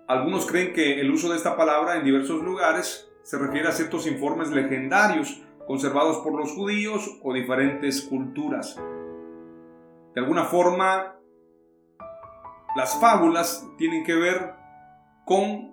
Algunos 0.08 0.46
creen 0.46 0.72
que 0.72 1.00
el 1.00 1.10
uso 1.10 1.30
de 1.30 1.36
esta 1.36 1.56
palabra 1.56 1.96
en 1.96 2.04
diversos 2.04 2.42
lugares 2.42 3.08
se 3.22 3.38
refiere 3.38 3.68
a 3.68 3.72
ciertos 3.72 4.06
informes 4.06 4.50
legendarios 4.50 5.42
conservados 5.66 6.18
por 6.18 6.34
los 6.34 6.52
judíos 6.52 7.18
o 7.22 7.32
diferentes 7.32 8.02
culturas. 8.02 8.76
De 10.14 10.20
alguna 10.20 10.44
forma, 10.44 11.16
las 12.76 13.00
fábulas 13.00 13.66
tienen 13.78 14.04
que 14.04 14.14
ver 14.14 14.54
con 15.24 15.72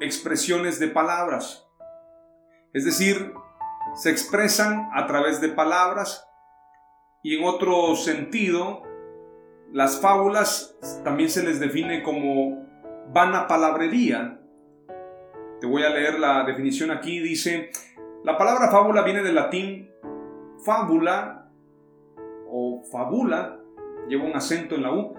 expresiones 0.00 0.78
de 0.78 0.88
palabras. 0.88 1.63
Es 2.74 2.84
decir, 2.84 3.32
se 3.94 4.10
expresan 4.10 4.90
a 4.92 5.06
través 5.06 5.40
de 5.40 5.48
palabras 5.48 6.28
y 7.22 7.36
en 7.36 7.44
otro 7.44 7.94
sentido, 7.94 8.82
las 9.72 10.00
fábulas 10.00 10.76
también 11.04 11.30
se 11.30 11.44
les 11.44 11.60
define 11.60 12.02
como 12.02 12.66
vana 13.12 13.46
palabrería. 13.46 14.40
Te 15.60 15.68
voy 15.68 15.84
a 15.84 15.90
leer 15.90 16.18
la 16.18 16.42
definición 16.42 16.90
aquí. 16.90 17.20
Dice, 17.20 17.70
la 18.24 18.36
palabra 18.36 18.72
fábula 18.72 19.02
viene 19.02 19.22
del 19.22 19.36
latín 19.36 19.88
fábula 20.64 21.48
o 22.50 22.82
fabula, 22.90 23.60
lleva 24.08 24.24
un 24.24 24.34
acento 24.34 24.74
en 24.74 24.82
la 24.82 24.92
U, 24.92 25.14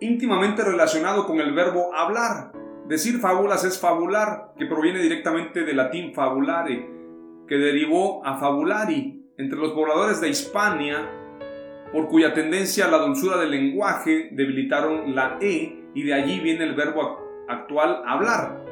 íntimamente 0.00 0.64
relacionado 0.64 1.26
con 1.26 1.38
el 1.38 1.52
verbo 1.52 1.94
hablar 1.94 2.63
Decir 2.88 3.18
fábulas 3.18 3.64
es 3.64 3.80
fabular, 3.80 4.52
que 4.58 4.66
proviene 4.66 4.98
directamente 4.98 5.64
del 5.64 5.78
latín 5.78 6.12
fabulare, 6.12 6.86
que 7.48 7.56
derivó 7.56 8.24
a 8.26 8.36
fabulari 8.36 9.24
entre 9.38 9.58
los 9.58 9.72
pobladores 9.72 10.20
de 10.20 10.28
Hispania, 10.28 11.10
por 11.92 12.08
cuya 12.08 12.34
tendencia 12.34 12.84
a 12.84 12.90
la 12.90 12.98
dulzura 12.98 13.38
del 13.38 13.52
lenguaje 13.52 14.28
debilitaron 14.32 15.14
la 15.14 15.38
E 15.40 15.84
y 15.94 16.02
de 16.02 16.12
allí 16.12 16.40
viene 16.40 16.64
el 16.64 16.74
verbo 16.74 17.46
actual 17.48 18.02
hablar. 18.06 18.62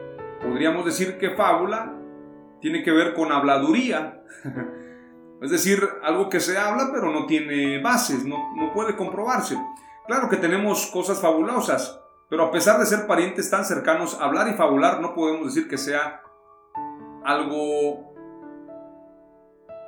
Podríamos 0.42 0.84
decir 0.84 1.16
que 1.16 1.30
fábula 1.30 1.96
tiene 2.60 2.82
que 2.82 2.92
ver 2.92 3.14
con 3.14 3.32
habladuría, 3.32 4.22
es 5.40 5.50
decir, 5.50 5.88
algo 6.02 6.28
que 6.28 6.40
se 6.40 6.58
habla 6.58 6.90
pero 6.92 7.10
no 7.10 7.24
tiene 7.24 7.80
bases, 7.80 8.26
no, 8.26 8.54
no 8.56 8.72
puede 8.74 8.94
comprobarse. 8.94 9.56
Claro 10.06 10.28
que 10.28 10.36
tenemos 10.36 10.86
cosas 10.88 11.20
fabulosas, 11.20 12.01
pero 12.32 12.44
a 12.44 12.50
pesar 12.50 12.80
de 12.80 12.86
ser 12.86 13.06
parientes 13.06 13.50
tan 13.50 13.66
cercanos, 13.66 14.16
hablar 14.18 14.48
y 14.48 14.54
fabular 14.54 15.02
no 15.02 15.14
podemos 15.14 15.54
decir 15.54 15.68
que 15.68 15.76
sea 15.76 16.22
algo 17.26 18.14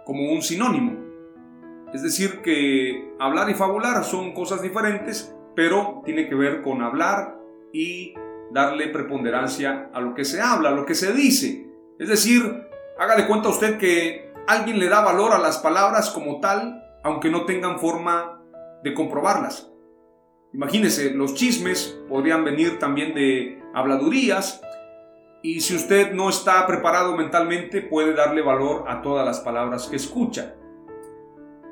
como 0.04 0.30
un 0.30 0.42
sinónimo. 0.42 0.92
Es 1.94 2.02
decir, 2.02 2.42
que 2.42 3.14
hablar 3.18 3.48
y 3.48 3.54
fabular 3.54 4.04
son 4.04 4.34
cosas 4.34 4.60
diferentes, 4.60 5.34
pero 5.56 6.02
tiene 6.04 6.28
que 6.28 6.34
ver 6.34 6.60
con 6.60 6.82
hablar 6.82 7.34
y 7.72 8.12
darle 8.52 8.88
preponderancia 8.88 9.88
a 9.94 10.02
lo 10.02 10.12
que 10.12 10.26
se 10.26 10.42
habla, 10.42 10.68
a 10.68 10.72
lo 10.72 10.84
que 10.84 10.94
se 10.94 11.14
dice. 11.14 11.66
Es 11.98 12.10
decir, 12.10 12.68
haga 12.98 13.16
de 13.16 13.26
cuenta 13.26 13.48
usted 13.48 13.78
que 13.78 14.34
alguien 14.46 14.78
le 14.78 14.90
da 14.90 15.00
valor 15.00 15.32
a 15.32 15.38
las 15.38 15.56
palabras 15.60 16.10
como 16.10 16.40
tal, 16.40 16.84
aunque 17.04 17.30
no 17.30 17.46
tengan 17.46 17.78
forma 17.78 18.42
de 18.82 18.92
comprobarlas. 18.92 19.73
Imagínese, 20.54 21.10
los 21.10 21.34
chismes 21.34 22.00
podrían 22.08 22.44
venir 22.44 22.78
también 22.78 23.12
de 23.12 23.60
habladurías 23.74 24.62
y 25.42 25.60
si 25.60 25.74
usted 25.74 26.12
no 26.12 26.28
está 26.28 26.64
preparado 26.66 27.16
mentalmente 27.16 27.82
puede 27.82 28.14
darle 28.14 28.40
valor 28.40 28.84
a 28.86 29.02
todas 29.02 29.26
las 29.26 29.40
palabras 29.40 29.88
que 29.88 29.96
escucha. 29.96 30.54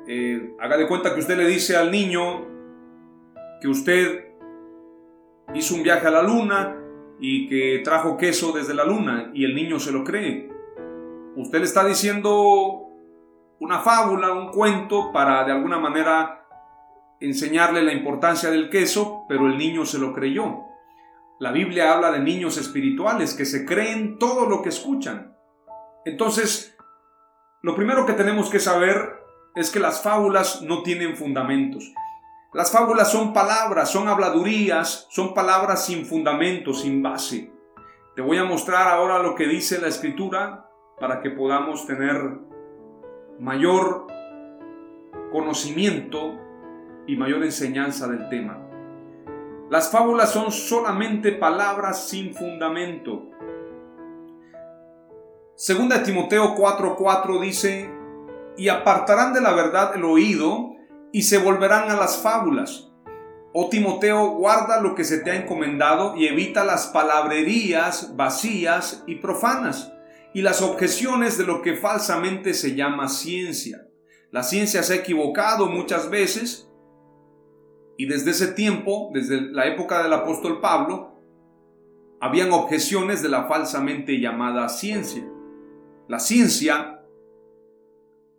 Eh, 0.05 0.53
haga 0.59 0.75
de 0.75 0.85
cuenta 0.85 1.13
que 1.13 1.21
usted 1.21 1.37
le 1.37 1.47
dice 1.47 1.77
al 1.77 1.91
niño 1.91 2.45
que 3.61 3.69
usted 3.69 4.33
hizo 5.55 5.75
un 5.75 5.83
viaje 5.83 6.07
a 6.07 6.11
la 6.11 6.21
luna 6.21 6.77
y 7.21 7.47
que 7.47 7.81
trajo 7.85 8.17
queso 8.17 8.51
desde 8.51 8.73
la 8.73 8.83
luna 8.83 9.31
y 9.33 9.45
el 9.45 9.55
niño 9.55 9.79
se 9.79 9.93
lo 9.93 10.03
cree. 10.03 10.49
Usted 11.37 11.59
le 11.59 11.65
está 11.65 11.85
diciendo 11.85 12.89
una 13.61 13.79
fábula, 13.79 14.33
un 14.33 14.51
cuento 14.51 15.13
para 15.13 15.45
de 15.45 15.53
alguna 15.53 15.79
manera 15.79 16.42
enseñarle 17.23 17.81
la 17.83 17.93
importancia 17.93 18.49
del 18.51 18.69
queso, 18.69 19.25
pero 19.27 19.47
el 19.47 19.57
niño 19.57 19.85
se 19.85 19.97
lo 19.97 20.13
creyó. 20.13 20.65
La 21.39 21.51
Biblia 21.51 21.93
habla 21.93 22.11
de 22.11 22.19
niños 22.19 22.57
espirituales 22.57 23.33
que 23.33 23.45
se 23.45 23.65
creen 23.65 24.19
todo 24.19 24.47
lo 24.47 24.61
que 24.61 24.69
escuchan. 24.69 25.35
Entonces, 26.05 26.77
lo 27.61 27.75
primero 27.75 28.05
que 28.05 28.13
tenemos 28.13 28.49
que 28.49 28.59
saber 28.59 29.21
es 29.55 29.71
que 29.71 29.79
las 29.79 30.01
fábulas 30.01 30.61
no 30.61 30.83
tienen 30.83 31.15
fundamentos. 31.15 31.93
Las 32.53 32.71
fábulas 32.71 33.11
son 33.11 33.33
palabras, 33.33 33.89
son 33.89 34.07
habladurías, 34.07 35.07
son 35.09 35.33
palabras 35.33 35.85
sin 35.85 36.05
fundamento, 36.05 36.73
sin 36.73 37.01
base. 37.01 37.51
Te 38.15 38.21
voy 38.21 38.37
a 38.37 38.43
mostrar 38.43 38.87
ahora 38.89 39.19
lo 39.19 39.33
que 39.33 39.47
dice 39.47 39.81
la 39.81 39.87
escritura 39.87 40.69
para 40.99 41.21
que 41.21 41.31
podamos 41.31 41.87
tener 41.87 42.37
mayor 43.39 44.07
conocimiento 45.31 46.39
y 47.07 47.15
mayor 47.15 47.43
enseñanza 47.43 48.07
del 48.07 48.29
tema. 48.29 48.59
Las 49.69 49.89
fábulas 49.89 50.31
son 50.31 50.51
solamente 50.51 51.31
palabras 51.31 52.07
sin 52.07 52.33
fundamento. 52.33 53.29
Segunda 55.55 55.97
de 55.97 56.05
Timoteo 56.05 56.55
4:4 56.55 57.39
dice, 57.39 57.89
y 58.57 58.69
apartarán 58.69 59.33
de 59.33 59.41
la 59.41 59.53
verdad 59.53 59.95
el 59.95 60.03
oído 60.03 60.75
y 61.11 61.23
se 61.23 61.37
volverán 61.37 61.89
a 61.89 61.95
las 61.95 62.17
fábulas. 62.17 62.91
Oh 63.53 63.69
Timoteo, 63.69 64.31
guarda 64.31 64.81
lo 64.81 64.95
que 64.95 65.03
se 65.03 65.19
te 65.19 65.31
ha 65.31 65.35
encomendado 65.35 66.15
y 66.17 66.27
evita 66.27 66.63
las 66.63 66.87
palabrerías 66.87 68.15
vacías 68.15 69.03
y 69.05 69.15
profanas 69.15 69.93
y 70.33 70.41
las 70.41 70.61
objeciones 70.61 71.37
de 71.37 71.45
lo 71.45 71.61
que 71.61 71.75
falsamente 71.75 72.55
se 72.55 72.75
llama 72.75 73.07
ciencia. 73.07 73.87
La 74.31 74.41
ciencia 74.41 74.81
se 74.81 74.93
ha 74.93 74.97
equivocado 74.97 75.67
muchas 75.67 76.09
veces 76.09 76.67
y 77.97 78.05
desde 78.07 78.31
ese 78.31 78.47
tiempo, 78.53 79.11
desde 79.13 79.41
la 79.41 79.67
época 79.67 80.03
del 80.03 80.13
apóstol 80.13 80.59
Pablo, 80.61 81.13
habían 82.19 82.51
objeciones 82.51 83.21
de 83.21 83.29
la 83.29 83.45
falsamente 83.45 84.19
llamada 84.19 84.69
ciencia. 84.69 85.27
La 86.07 86.19
ciencia 86.19 87.01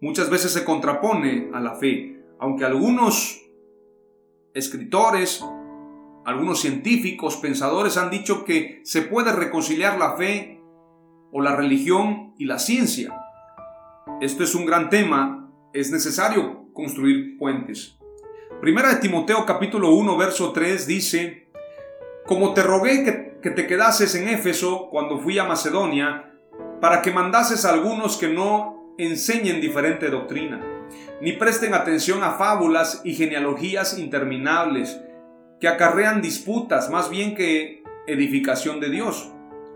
muchas 0.01 0.31
veces 0.31 0.53
se 0.53 0.65
contrapone 0.65 1.51
a 1.53 1.61
la 1.61 1.77
fe, 1.77 2.25
aunque 2.39 2.65
algunos 2.65 3.43
escritores, 4.55 5.45
algunos 6.25 6.61
científicos, 6.61 7.37
pensadores 7.37 7.97
han 7.97 8.11
dicho 8.11 8.45
que 8.45 8.81
se 8.85 9.03
puede 9.03 9.33
reconciliar 9.33 9.99
la 9.99 10.17
fe 10.17 10.63
o 11.31 11.43
la 11.43 11.55
religión 11.55 12.35
y 12.39 12.47
la 12.47 12.59
ciencia. 12.59 13.15
Esto 14.21 14.45
es 14.45 14.55
un 14.55 14.67
gran 14.67 14.91
tema, 14.91 15.53
es 15.73 15.91
necesario 15.91 16.73
construir 16.73 17.37
puentes. 17.39 17.99
Primera 18.65 18.95
de 18.95 19.01
Timoteo 19.03 19.45
capítulo 19.45 19.91
1 19.91 20.17
verso 20.17 20.51
3 20.51 20.87
dice, 20.87 21.49
como 22.25 22.55
te 22.55 22.63
rogué 22.63 23.05
que, 23.05 23.39
que 23.43 23.51
te 23.51 23.67
quedases 23.67 24.15
en 24.15 24.27
Éfeso 24.27 24.89
cuando 24.91 25.19
fui 25.19 25.39
a 25.39 25.45
Macedonia, 25.45 26.33
para 26.81 27.03
que 27.03 27.13
mandases 27.13 27.67
a 27.67 27.75
algunos 27.75 28.17
que 28.17 28.29
no 28.29 28.95
enseñen 28.97 29.61
diferente 29.61 30.09
doctrina, 30.09 30.63
ni 31.21 31.33
presten 31.33 31.75
atención 31.75 32.25
a 32.25 32.31
fábulas 32.39 33.03
y 33.05 33.13
genealogías 33.13 33.99
interminables, 33.99 34.99
que 35.61 35.69
acarrean 35.69 36.23
disputas 36.23 36.89
más 36.89 37.11
bien 37.11 37.35
que 37.35 37.83
edificación 38.07 38.81
de 38.81 38.89
Dios. 38.89 39.31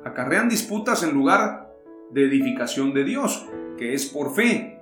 Acarrean 0.06 0.48
disputas 0.48 1.02
en 1.02 1.12
lugar 1.12 1.74
de 2.10 2.24
edificación 2.24 2.94
de 2.94 3.04
Dios, 3.04 3.46
que 3.76 3.92
es 3.92 4.06
por 4.06 4.34
fe. 4.34 4.80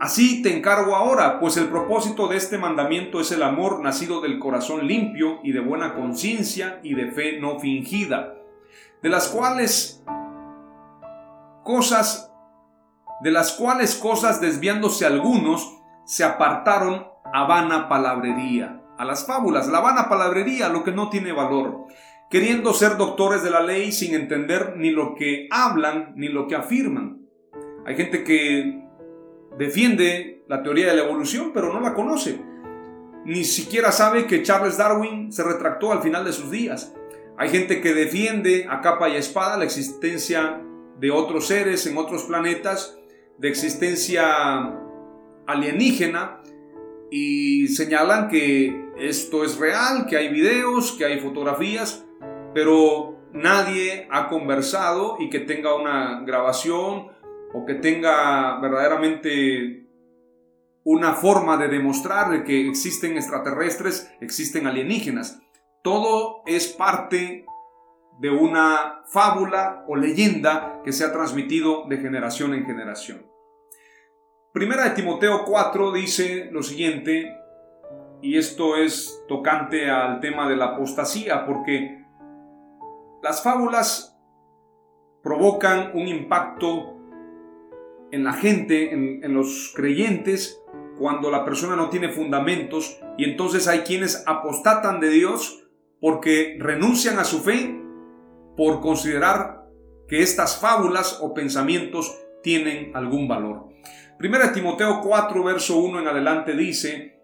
Así 0.00 0.42
te 0.42 0.56
encargo 0.56 0.96
ahora, 0.96 1.38
pues 1.38 1.56
el 1.56 1.68
propósito 1.68 2.26
de 2.26 2.36
este 2.36 2.58
mandamiento 2.58 3.20
es 3.20 3.30
el 3.30 3.42
amor 3.42 3.80
nacido 3.80 4.20
del 4.20 4.38
corazón 4.38 4.86
limpio 4.86 5.38
y 5.44 5.52
de 5.52 5.60
buena 5.60 5.94
conciencia 5.94 6.80
y 6.82 6.94
de 6.94 7.12
fe 7.12 7.40
no 7.40 7.60
fingida, 7.60 8.34
de 9.02 9.08
las 9.08 9.28
cuales 9.28 10.04
cosas, 11.62 12.32
de 13.22 13.30
las 13.30 13.52
cuales 13.52 13.94
cosas 13.94 14.40
desviándose 14.40 15.06
algunos 15.06 15.78
se 16.04 16.24
apartaron 16.24 17.06
a 17.32 17.44
vana 17.46 17.88
palabrería, 17.88 18.82
a 18.98 19.04
las 19.04 19.26
fábulas, 19.26 19.68
la 19.68 19.80
vana 19.80 20.08
palabrería, 20.08 20.68
lo 20.68 20.82
que 20.82 20.92
no 20.92 21.08
tiene 21.08 21.32
valor, 21.32 21.86
queriendo 22.28 22.74
ser 22.74 22.96
doctores 22.96 23.44
de 23.44 23.50
la 23.50 23.62
ley 23.62 23.92
sin 23.92 24.14
entender 24.14 24.74
ni 24.76 24.90
lo 24.90 25.14
que 25.14 25.48
hablan 25.52 26.12
ni 26.16 26.28
lo 26.28 26.48
que 26.48 26.56
afirman. 26.56 27.20
Hay 27.86 27.96
gente 27.96 28.24
que 28.24 28.83
defiende 29.58 30.44
la 30.48 30.62
teoría 30.62 30.88
de 30.88 30.96
la 30.96 31.04
evolución, 31.04 31.52
pero 31.52 31.72
no 31.72 31.80
la 31.80 31.94
conoce. 31.94 32.40
Ni 33.24 33.44
siquiera 33.44 33.90
sabe 33.92 34.26
que 34.26 34.42
Charles 34.42 34.76
Darwin 34.76 35.32
se 35.32 35.42
retractó 35.42 35.92
al 35.92 36.02
final 36.02 36.24
de 36.24 36.32
sus 36.32 36.50
días. 36.50 36.94
Hay 37.36 37.48
gente 37.48 37.80
que 37.80 37.94
defiende 37.94 38.66
a 38.68 38.80
capa 38.80 39.08
y 39.08 39.16
espada 39.16 39.56
la 39.56 39.64
existencia 39.64 40.60
de 40.98 41.10
otros 41.10 41.46
seres 41.46 41.86
en 41.86 41.96
otros 41.96 42.24
planetas, 42.24 42.98
de 43.38 43.48
existencia 43.48 44.72
alienígena, 45.46 46.40
y 47.10 47.68
señalan 47.68 48.28
que 48.28 48.90
esto 48.98 49.44
es 49.44 49.58
real, 49.58 50.06
que 50.06 50.16
hay 50.16 50.28
videos, 50.28 50.92
que 50.92 51.04
hay 51.04 51.20
fotografías, 51.20 52.04
pero 52.52 53.18
nadie 53.32 54.06
ha 54.10 54.28
conversado 54.28 55.16
y 55.18 55.30
que 55.30 55.40
tenga 55.40 55.74
una 55.74 56.22
grabación 56.24 57.13
o 57.54 57.64
que 57.64 57.74
tenga 57.74 58.58
verdaderamente 58.60 59.86
una 60.82 61.14
forma 61.14 61.56
de 61.56 61.68
demostrar 61.68 62.44
que 62.44 62.68
existen 62.68 63.16
extraterrestres, 63.16 64.12
existen 64.20 64.66
alienígenas. 64.66 65.40
Todo 65.82 66.42
es 66.46 66.68
parte 66.68 67.46
de 68.20 68.30
una 68.30 69.02
fábula 69.06 69.84
o 69.88 69.96
leyenda 69.96 70.80
que 70.84 70.92
se 70.92 71.04
ha 71.04 71.12
transmitido 71.12 71.86
de 71.88 71.98
generación 71.98 72.54
en 72.54 72.66
generación. 72.66 73.26
Primera 74.52 74.84
de 74.84 74.90
Timoteo 74.90 75.44
4 75.44 75.92
dice 75.92 76.48
lo 76.52 76.62
siguiente, 76.62 77.36
y 78.20 78.36
esto 78.36 78.76
es 78.76 79.24
tocante 79.28 79.90
al 79.90 80.20
tema 80.20 80.48
de 80.48 80.56
la 80.56 80.66
apostasía, 80.66 81.46
porque 81.46 82.04
las 83.22 83.42
fábulas 83.42 84.18
provocan 85.22 85.92
un 85.94 86.06
impacto 86.06 86.93
en 88.14 88.22
la 88.22 88.32
gente, 88.32 88.92
en, 88.92 89.34
los 89.34 89.72
creyentes, 89.74 90.62
cuando 90.98 91.32
la 91.32 91.44
persona 91.44 91.74
no 91.74 91.90
tiene 91.90 92.10
fundamentos 92.10 93.00
y 93.18 93.24
entonces 93.24 93.66
hay 93.66 93.80
quienes 93.80 94.22
apostatan 94.26 95.00
de 95.00 95.10
Dios 95.10 95.64
porque 96.00 96.56
renuncian 96.60 97.18
a 97.18 97.24
su 97.24 97.40
fe 97.40 97.76
por 98.56 98.80
considerar 98.80 99.64
que 100.06 100.22
estas 100.22 100.60
fábulas 100.60 101.18
o 101.22 101.34
pensamientos 101.34 102.16
tienen 102.44 102.92
algún 102.94 103.26
valor. 103.26 103.70
Primera 104.16 104.52
Timoteo 104.52 105.00
4, 105.02 105.42
verso 105.42 105.78
1 105.78 106.00
en 106.00 106.06
adelante 106.06 106.52
dice, 106.52 107.18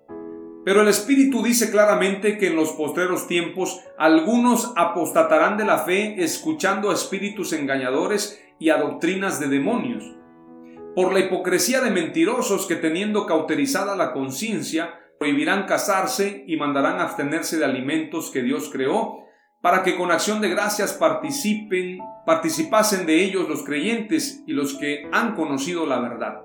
pero 0.64 0.82
el 0.82 0.88
Espíritu 0.88 1.44
dice 1.44 1.70
claramente 1.70 2.36
que 2.36 2.48
en 2.48 2.56
los 2.56 2.72
postreros 2.72 3.28
tiempos 3.28 3.80
algunos 3.96 4.72
apostatarán 4.76 5.56
de 5.56 5.64
la 5.64 5.78
fe 5.78 6.16
escuchando 6.18 6.90
a 6.90 6.94
espíritus 6.94 7.52
engañadores 7.52 8.42
y 8.58 8.70
a 8.70 8.78
doctrinas 8.78 9.38
de 9.38 9.46
demonios 9.46 10.16
por 11.00 11.14
la 11.14 11.20
hipocresía 11.20 11.80
de 11.80 11.90
mentirosos 11.90 12.66
que 12.66 12.76
teniendo 12.76 13.24
cauterizada 13.24 13.96
la 13.96 14.12
conciencia, 14.12 15.00
prohibirán 15.18 15.64
casarse 15.64 16.44
y 16.46 16.58
mandarán 16.58 17.00
abstenerse 17.00 17.58
de 17.58 17.64
alimentos 17.64 18.30
que 18.30 18.42
Dios 18.42 18.68
creó, 18.70 19.24
para 19.62 19.82
que 19.82 19.96
con 19.96 20.12
acción 20.12 20.42
de 20.42 20.50
gracias 20.50 20.92
participen, 20.92 22.00
participasen 22.26 23.06
de 23.06 23.24
ellos 23.24 23.48
los 23.48 23.64
creyentes 23.64 24.44
y 24.46 24.52
los 24.52 24.74
que 24.74 25.08
han 25.10 25.34
conocido 25.34 25.86
la 25.86 26.00
verdad. 26.00 26.42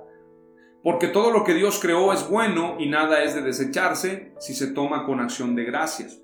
Porque 0.81 1.09
todo 1.09 1.31
lo 1.31 1.43
que 1.43 1.53
Dios 1.53 1.77
creó 1.81 2.13
es 2.13 2.29
bueno 2.29 2.77
y 2.79 2.87
nada 2.87 3.25
es 3.25 3.35
de 3.35 3.41
desecharse 3.41 4.31
si 4.39 4.53
se 4.53 4.67
toma 4.67 5.05
con 5.05 5.19
acción 5.19 5.53
de 5.57 5.65
gracias. 5.65 6.21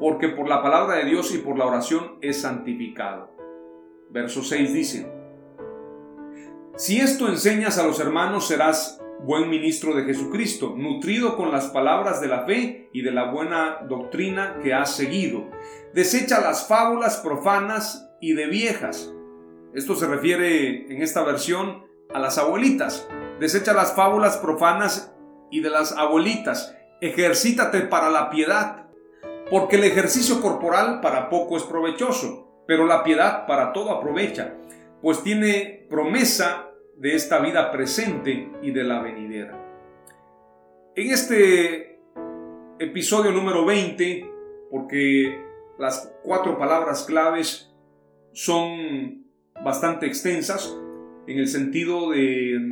Porque 0.00 0.30
por 0.30 0.48
la 0.48 0.62
palabra 0.62 0.96
de 0.96 1.04
Dios 1.04 1.34
y 1.34 1.38
por 1.40 1.58
la 1.58 1.66
oración 1.66 2.16
es 2.22 2.40
santificado. 2.40 3.36
Verso 4.08 4.42
6 4.42 4.72
dice, 4.72 5.15
si 6.76 7.00
esto 7.00 7.28
enseñas 7.28 7.78
a 7.78 7.86
los 7.86 8.00
hermanos, 8.00 8.48
serás 8.48 9.00
buen 9.20 9.48
ministro 9.48 9.94
de 9.94 10.04
Jesucristo, 10.04 10.74
nutrido 10.76 11.36
con 11.36 11.50
las 11.50 11.68
palabras 11.68 12.20
de 12.20 12.28
la 12.28 12.44
fe 12.44 12.90
y 12.92 13.00
de 13.00 13.12
la 13.12 13.30
buena 13.30 13.78
doctrina 13.88 14.58
que 14.62 14.74
has 14.74 14.94
seguido. 14.94 15.50
Desecha 15.94 16.40
las 16.40 16.66
fábulas 16.68 17.16
profanas 17.18 18.10
y 18.20 18.34
de 18.34 18.46
viejas. 18.46 19.10
Esto 19.74 19.94
se 19.94 20.06
refiere 20.06 20.92
en 20.92 21.02
esta 21.02 21.22
versión 21.22 21.86
a 22.12 22.18
las 22.18 22.36
abuelitas. 22.36 23.08
Desecha 23.40 23.72
las 23.72 23.94
fábulas 23.94 24.36
profanas 24.36 25.14
y 25.50 25.60
de 25.60 25.70
las 25.70 25.92
abuelitas. 25.92 26.76
Ejercítate 27.00 27.80
para 27.82 28.10
la 28.10 28.28
piedad, 28.28 28.86
porque 29.50 29.76
el 29.76 29.84
ejercicio 29.84 30.42
corporal 30.42 31.00
para 31.00 31.30
poco 31.30 31.56
es 31.56 31.62
provechoso, 31.62 32.64
pero 32.66 32.86
la 32.86 33.02
piedad 33.02 33.46
para 33.46 33.72
todo 33.72 33.92
aprovecha, 33.92 34.54
pues 35.00 35.22
tiene 35.22 35.86
promesa 35.88 36.65
de 36.96 37.14
esta 37.14 37.40
vida 37.40 37.70
presente 37.70 38.50
y 38.62 38.70
de 38.70 38.84
la 38.84 39.02
venidera. 39.02 39.62
En 40.94 41.10
este 41.10 42.00
episodio 42.78 43.32
número 43.32 43.66
20, 43.66 44.30
porque 44.70 45.42
las 45.78 46.12
cuatro 46.22 46.58
palabras 46.58 47.04
claves 47.04 47.70
son 48.32 49.26
bastante 49.62 50.06
extensas 50.06 50.74
en 51.26 51.38
el 51.38 51.48
sentido 51.48 52.10
de 52.10 52.70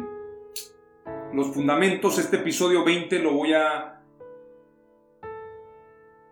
los 1.32 1.52
fundamentos, 1.52 2.18
este 2.18 2.36
episodio 2.36 2.84
20 2.84 3.18
lo 3.18 3.32
voy 3.32 3.52
a 3.52 3.90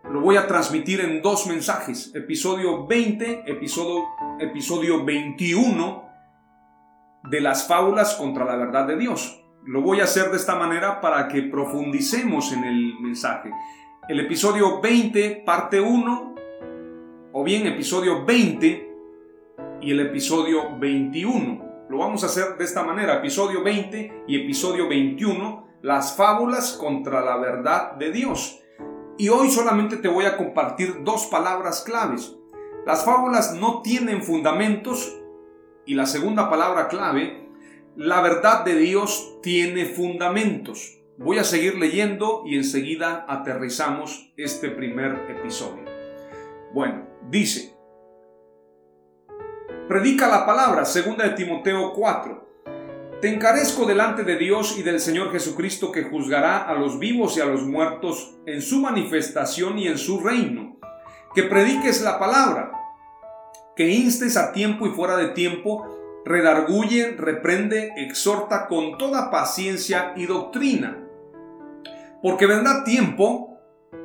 lo 0.09 0.21
voy 0.21 0.35
a 0.35 0.47
transmitir 0.47 0.99
en 1.01 1.21
dos 1.21 1.47
mensajes, 1.47 2.13
episodio 2.13 2.85
20, 2.85 3.43
episodio 3.47 4.03
episodio 4.39 5.03
21 5.03 6.02
de 7.29 7.41
las 7.41 7.67
fábulas 7.67 8.15
contra 8.15 8.45
la 8.45 8.55
verdad 8.55 8.87
de 8.87 8.97
Dios. 8.97 9.43
Lo 9.65 9.81
voy 9.81 10.01
a 10.01 10.03
hacer 10.03 10.29
de 10.29 10.37
esta 10.37 10.55
manera 10.55 10.99
para 10.99 11.27
que 11.27 11.43
profundicemos 11.43 12.51
en 12.51 12.65
el 12.65 12.99
mensaje. 12.99 13.49
El 14.09 14.19
episodio 14.19 14.81
20, 14.81 15.43
parte 15.45 15.79
1, 15.79 16.35
o 17.31 17.43
bien 17.43 17.65
episodio 17.65 18.25
20 18.25 18.91
y 19.81 19.91
el 19.91 19.99
episodio 20.01 20.77
21. 20.77 21.85
Lo 21.89 21.97
vamos 21.97 22.23
a 22.23 22.27
hacer 22.27 22.57
de 22.57 22.65
esta 22.65 22.83
manera, 22.83 23.15
episodio 23.15 23.63
20 23.63 24.23
y 24.27 24.41
episodio 24.41 24.89
21, 24.89 25.67
las 25.81 26.15
fábulas 26.15 26.73
contra 26.73 27.21
la 27.21 27.37
verdad 27.37 27.93
de 27.93 28.11
Dios. 28.11 28.59
Y 29.17 29.29
hoy 29.29 29.49
solamente 29.49 29.97
te 29.97 30.07
voy 30.07 30.25
a 30.25 30.35
compartir 30.37 31.03
dos 31.03 31.27
palabras 31.27 31.83
claves. 31.83 32.35
Las 32.85 33.05
fábulas 33.05 33.55
no 33.55 33.81
tienen 33.81 34.23
fundamentos 34.23 35.22
y 35.85 35.95
la 35.95 36.05
segunda 36.05 36.49
palabra 36.49 36.87
clave, 36.87 37.49
la 37.95 38.21
verdad 38.21 38.65
de 38.65 38.75
Dios 38.75 39.37
tiene 39.41 39.85
fundamentos. 39.85 40.99
Voy 41.17 41.37
a 41.37 41.43
seguir 41.43 41.75
leyendo 41.75 42.43
y 42.45 42.55
enseguida 42.55 43.25
aterrizamos 43.27 44.33
este 44.37 44.69
primer 44.69 45.29
episodio. 45.29 45.85
Bueno, 46.73 47.07
dice, 47.29 47.73
Predica 49.87 50.29
la 50.29 50.45
palabra, 50.45 50.85
segunda 50.85 51.25
de 51.25 51.31
Timoteo 51.31 51.91
4. 51.93 52.43
Te 53.21 53.33
encarezco 53.33 53.85
delante 53.85 54.23
de 54.23 54.37
Dios 54.37 54.77
y 54.77 54.81
del 54.81 55.01
Señor 55.01 55.31
Jesucristo 55.31 55.91
que 55.91 56.03
juzgará 56.03 56.59
a 56.59 56.73
los 56.73 56.99
vivos 56.99 57.35
y 57.35 57.41
a 57.41 57.45
los 57.45 57.63
muertos 57.63 58.37
en 58.45 58.61
su 58.61 58.79
manifestación 58.79 59.77
y 59.77 59.87
en 59.87 59.97
su 59.97 60.21
reino. 60.21 60.79
Que 61.35 61.43
prediques 61.43 62.01
la 62.01 62.17
palabra, 62.17 62.71
que 63.75 63.89
instes 63.89 64.37
a 64.37 64.51
tiempo 64.51 64.87
y 64.87 64.91
fuera 64.91 65.17
de 65.17 65.29
tiempo, 65.29 65.87
redarguye, 66.25 67.15
reprende, 67.17 67.93
exhorta 67.97 68.67
con 68.67 68.97
toda 68.97 69.31
paciencia 69.31 70.13
y 70.15 70.25
doctrina. 70.25 70.99
Porque 72.21 72.45
vendrá 72.45 72.83
tiempo 72.83 73.57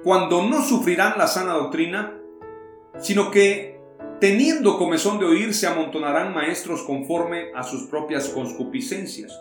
cuando 0.03 0.43
no 0.43 0.63
sufrirán 0.63 1.15
la 1.17 1.27
sana 1.27 1.53
doctrina, 1.55 2.19
sino 2.99 3.31
que 3.31 3.79
teniendo 4.21 4.79
comezón 4.79 5.19
de 5.19 5.27
oír 5.27 5.55
se 5.55 5.67
amontonarán 5.67 6.35
maestros 6.35 6.83
conforme 6.83 7.53
a 7.55 7.63
sus 7.63 7.89
propias 7.89 8.29
concupiscencias, 8.29 9.33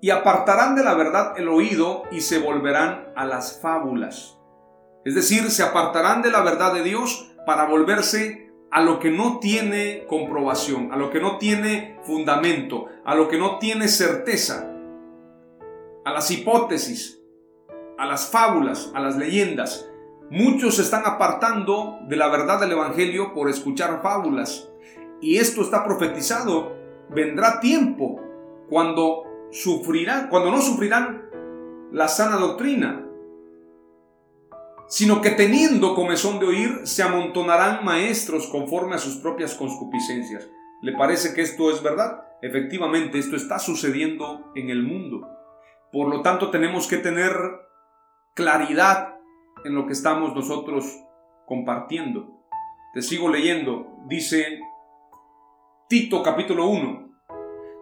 y 0.00 0.10
apartarán 0.10 0.74
de 0.74 0.82
la 0.82 0.94
verdad 0.94 1.34
el 1.36 1.48
oído 1.48 2.02
y 2.10 2.22
se 2.22 2.40
volverán 2.40 3.12
a 3.14 3.24
las 3.24 3.60
fábulas. 3.60 4.36
Es 5.04 5.14
decir, 5.14 5.50
se 5.50 5.62
apartarán 5.62 6.22
de 6.22 6.30
la 6.30 6.40
verdad 6.40 6.74
de 6.74 6.82
Dios 6.82 7.32
para 7.46 7.66
volverse 7.66 8.41
a 8.72 8.80
lo 8.80 8.98
que 8.98 9.10
no 9.10 9.38
tiene 9.38 10.06
comprobación, 10.08 10.92
a 10.92 10.96
lo 10.96 11.10
que 11.10 11.20
no 11.20 11.36
tiene 11.36 11.98
fundamento, 12.04 12.86
a 13.04 13.14
lo 13.14 13.28
que 13.28 13.36
no 13.36 13.58
tiene 13.58 13.86
certeza, 13.86 14.72
a 16.06 16.10
las 16.10 16.30
hipótesis, 16.30 17.20
a 17.98 18.06
las 18.06 18.30
fábulas, 18.30 18.90
a 18.94 19.00
las 19.00 19.18
leyendas. 19.18 19.90
Muchos 20.30 20.76
se 20.76 20.82
están 20.82 21.02
apartando 21.04 21.98
de 22.08 22.16
la 22.16 22.28
verdad 22.28 22.60
del 22.60 22.72
Evangelio 22.72 23.34
por 23.34 23.50
escuchar 23.50 24.00
fábulas. 24.02 24.70
Y 25.20 25.36
esto 25.36 25.60
está 25.60 25.84
profetizado. 25.84 26.74
Vendrá 27.10 27.60
tiempo 27.60 28.22
cuando 28.70 29.24
sufrirán, 29.50 30.28
cuando 30.30 30.50
no 30.50 30.62
sufrirán 30.62 31.28
la 31.92 32.08
sana 32.08 32.36
doctrina, 32.36 33.06
sino 34.92 35.22
que 35.22 35.30
teniendo 35.30 35.94
comezón 35.94 36.38
de 36.38 36.44
oír, 36.44 36.80
se 36.84 37.02
amontonarán 37.02 37.82
maestros 37.82 38.46
conforme 38.46 38.94
a 38.94 38.98
sus 38.98 39.16
propias 39.16 39.54
concupiscencias. 39.54 40.50
¿Le 40.82 40.92
parece 40.92 41.32
que 41.32 41.40
esto 41.40 41.70
es 41.70 41.82
verdad? 41.82 42.22
Efectivamente, 42.42 43.18
esto 43.18 43.36
está 43.36 43.58
sucediendo 43.58 44.52
en 44.54 44.68
el 44.68 44.82
mundo. 44.82 45.26
Por 45.90 46.08
lo 46.08 46.20
tanto, 46.20 46.50
tenemos 46.50 46.86
que 46.88 46.98
tener 46.98 47.32
claridad 48.34 49.14
en 49.64 49.74
lo 49.74 49.86
que 49.86 49.94
estamos 49.94 50.34
nosotros 50.34 50.84
compartiendo. 51.46 52.44
Te 52.92 53.00
sigo 53.00 53.30
leyendo. 53.30 53.96
Dice 54.08 54.60
Tito 55.88 56.22
capítulo 56.22 56.66
1 56.66 57.11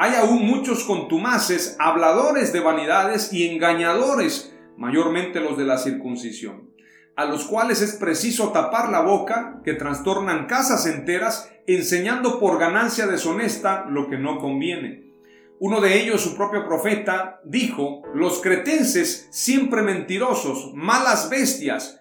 hay 0.00 0.14
aún 0.14 0.46
muchos 0.46 0.84
contumaces, 0.84 1.74
habladores 1.80 2.52
de 2.52 2.60
vanidades 2.60 3.32
y 3.32 3.48
engañadores, 3.48 4.54
mayormente 4.76 5.40
los 5.40 5.58
de 5.58 5.64
la 5.64 5.76
circuncisión, 5.76 6.70
a 7.16 7.24
los 7.24 7.46
cuales 7.46 7.82
es 7.82 7.96
preciso 7.96 8.52
tapar 8.52 8.90
la 8.90 9.00
boca, 9.00 9.60
que 9.64 9.74
trastornan 9.74 10.46
casas 10.46 10.86
enteras, 10.86 11.50
enseñando 11.66 12.38
por 12.38 12.60
ganancia 12.60 13.08
deshonesta 13.08 13.86
lo 13.90 14.08
que 14.08 14.18
no 14.18 14.38
conviene. 14.38 15.14
Uno 15.58 15.80
de 15.80 16.00
ellos, 16.00 16.20
su 16.20 16.36
propio 16.36 16.64
profeta, 16.64 17.40
dijo, 17.44 18.02
los 18.14 18.40
cretenses 18.40 19.26
siempre 19.32 19.82
mentirosos, 19.82 20.74
malas 20.74 21.28
bestias, 21.28 22.00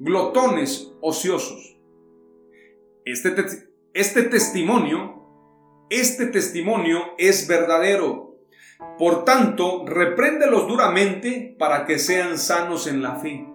glotones, 0.00 0.90
ociosos. 1.00 1.76
Este, 3.04 3.36
este 3.94 4.22
testimonio 4.24 5.15
este 5.88 6.26
testimonio 6.26 6.98
es 7.16 7.46
verdadero. 7.46 8.34
Por 8.98 9.24
tanto, 9.24 9.84
repréndelos 9.86 10.66
duramente 10.66 11.54
para 11.58 11.86
que 11.86 11.98
sean 11.98 12.38
sanos 12.38 12.86
en 12.86 13.02
la 13.02 13.16
fe, 13.16 13.46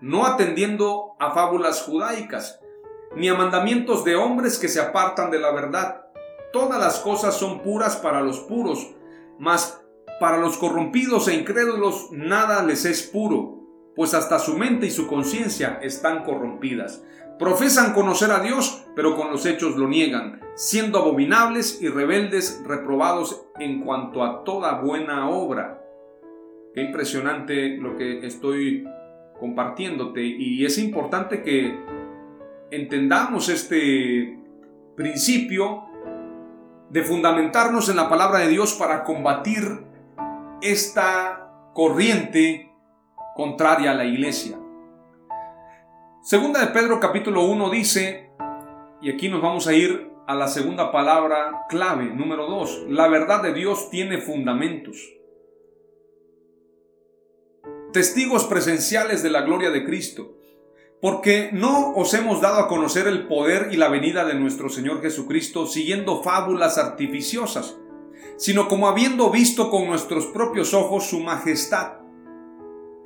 no 0.00 0.26
atendiendo 0.26 1.16
a 1.18 1.32
fábulas 1.32 1.82
judaicas, 1.82 2.60
ni 3.16 3.28
a 3.28 3.34
mandamientos 3.34 4.04
de 4.04 4.16
hombres 4.16 4.58
que 4.58 4.68
se 4.68 4.80
apartan 4.80 5.30
de 5.30 5.40
la 5.40 5.50
verdad. 5.50 6.02
Todas 6.52 6.78
las 6.78 7.00
cosas 7.00 7.34
son 7.34 7.62
puras 7.62 7.96
para 7.96 8.20
los 8.20 8.40
puros, 8.40 8.94
mas 9.38 9.80
para 10.20 10.38
los 10.38 10.58
corrompidos 10.58 11.28
e 11.28 11.34
incrédulos 11.34 12.08
nada 12.12 12.62
les 12.62 12.84
es 12.84 13.02
puro, 13.02 13.57
pues 13.98 14.14
hasta 14.14 14.38
su 14.38 14.56
mente 14.56 14.86
y 14.86 14.92
su 14.92 15.08
conciencia 15.08 15.80
están 15.82 16.22
corrompidas. 16.22 17.04
Profesan 17.36 17.94
conocer 17.94 18.30
a 18.30 18.38
Dios, 18.38 18.86
pero 18.94 19.16
con 19.16 19.32
los 19.32 19.44
hechos 19.44 19.74
lo 19.76 19.88
niegan, 19.88 20.40
siendo 20.54 21.00
abominables 21.00 21.82
y 21.82 21.88
rebeldes, 21.88 22.62
reprobados 22.64 23.48
en 23.58 23.80
cuanto 23.80 24.22
a 24.22 24.44
toda 24.44 24.80
buena 24.80 25.28
obra. 25.28 25.82
Qué 26.72 26.82
impresionante 26.82 27.76
lo 27.76 27.96
que 27.96 28.24
estoy 28.24 28.86
compartiéndote 29.40 30.22
y 30.22 30.64
es 30.64 30.78
importante 30.78 31.42
que 31.42 31.76
entendamos 32.70 33.48
este 33.48 34.38
principio 34.94 35.86
de 36.88 37.02
fundamentarnos 37.02 37.88
en 37.88 37.96
la 37.96 38.08
palabra 38.08 38.38
de 38.38 38.48
Dios 38.48 38.74
para 38.74 39.02
combatir 39.02 39.64
esta 40.62 41.72
corriente 41.74 42.67
contraria 43.38 43.92
a 43.92 43.94
la 43.94 44.04
iglesia. 44.04 44.58
Segunda 46.22 46.58
de 46.58 46.72
Pedro 46.72 46.98
capítulo 46.98 47.44
1 47.44 47.70
dice, 47.70 48.32
y 49.00 49.12
aquí 49.12 49.28
nos 49.28 49.40
vamos 49.40 49.68
a 49.68 49.74
ir 49.74 50.10
a 50.26 50.34
la 50.34 50.48
segunda 50.48 50.90
palabra 50.90 51.66
clave, 51.68 52.06
número 52.06 52.48
2, 52.50 52.86
la 52.88 53.06
verdad 53.06 53.40
de 53.44 53.54
Dios 53.54 53.90
tiene 53.90 54.18
fundamentos. 54.18 54.96
Testigos 57.92 58.44
presenciales 58.46 59.22
de 59.22 59.30
la 59.30 59.42
gloria 59.42 59.70
de 59.70 59.84
Cristo, 59.84 60.34
porque 61.00 61.50
no 61.52 61.92
os 61.94 62.14
hemos 62.14 62.40
dado 62.40 62.58
a 62.58 62.66
conocer 62.66 63.06
el 63.06 63.28
poder 63.28 63.68
y 63.70 63.76
la 63.76 63.88
venida 63.88 64.24
de 64.24 64.34
nuestro 64.34 64.68
Señor 64.68 65.00
Jesucristo 65.00 65.64
siguiendo 65.64 66.24
fábulas 66.24 66.76
artificiosas, 66.76 67.78
sino 68.36 68.66
como 68.66 68.88
habiendo 68.88 69.30
visto 69.30 69.70
con 69.70 69.86
nuestros 69.86 70.26
propios 70.26 70.74
ojos 70.74 71.04
su 71.04 71.20
majestad. 71.20 71.97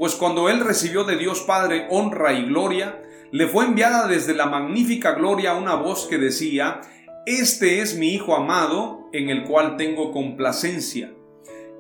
Pues 0.03 0.17
cuando 0.17 0.49
Él 0.49 0.59
recibió 0.59 1.05
de 1.05 1.15
Dios 1.15 1.43
Padre 1.43 1.87
honra 1.89 2.33
y 2.33 2.47
gloria, 2.47 3.01
le 3.31 3.47
fue 3.47 3.67
enviada 3.67 4.09
desde 4.09 4.35
la 4.35 4.47
magnífica 4.47 5.13
gloria 5.13 5.55
una 5.55 5.77
voz 5.77 6.09
que 6.09 6.19
decía, 6.19 6.81
Este 7.25 7.81
es 7.83 7.97
mi 7.97 8.09
Hijo 8.09 8.35
amado, 8.35 9.09
en 9.13 9.31
el 9.31 9.45
cual 9.45 9.77
tengo 9.77 10.11
complacencia. 10.11 11.15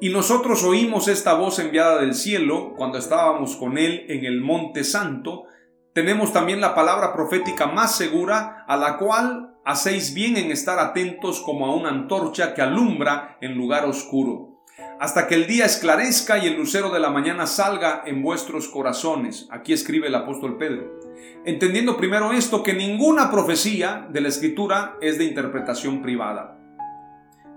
Y 0.00 0.11
nosotros 0.11 0.62
oímos 0.62 1.08
esta 1.08 1.35
voz 1.35 1.58
enviada 1.58 1.98
del 1.98 2.14
cielo 2.14 2.74
cuando 2.76 2.96
estábamos 2.96 3.56
con 3.56 3.76
Él 3.76 4.06
en 4.08 4.24
el 4.24 4.40
Monte 4.40 4.85
Santo. 4.85 5.46
Tenemos 5.92 6.32
también 6.32 6.61
la 6.61 6.76
palabra 6.76 7.12
profética 7.12 7.66
más 7.66 7.96
segura, 7.96 8.64
a 8.68 8.76
la 8.76 8.98
cual 8.98 9.56
hacéis 9.64 10.14
bien 10.14 10.37
en 10.37 10.52
estar 10.52 10.78
atentos 10.78 11.40
como 11.40 11.66
a 11.66 11.74
una 11.74 11.88
antorcha 11.88 12.54
que 12.54 12.62
alumbra 12.62 13.37
en 13.40 13.56
lugar 13.56 13.85
oscuro, 13.85 14.51
hasta 15.00 15.26
que 15.26 15.34
el 15.34 15.46
día 15.46 15.64
esclarezca 15.64 16.38
y 16.38 16.46
el 16.46 16.56
lucero 16.56 16.90
de 16.90 17.00
la 17.00 17.10
mañana 17.10 17.46
salga 17.46 18.02
en 18.06 18.22
vuestros 18.22 18.68
corazones. 18.68 19.48
Aquí 19.50 19.72
escribe 19.72 20.08
el 20.08 20.14
apóstol 20.14 20.56
Pedro 20.58 21.02
entendiendo 21.44 21.96
primero 21.96 22.32
esto, 22.32 22.62
que 22.62 22.74
ninguna 22.74 23.30
profecía 23.30 24.06
de 24.10 24.20
la 24.20 24.28
escritura 24.28 24.96
es 25.00 25.18
de 25.18 25.24
interpretación 25.24 26.02
privada, 26.02 26.58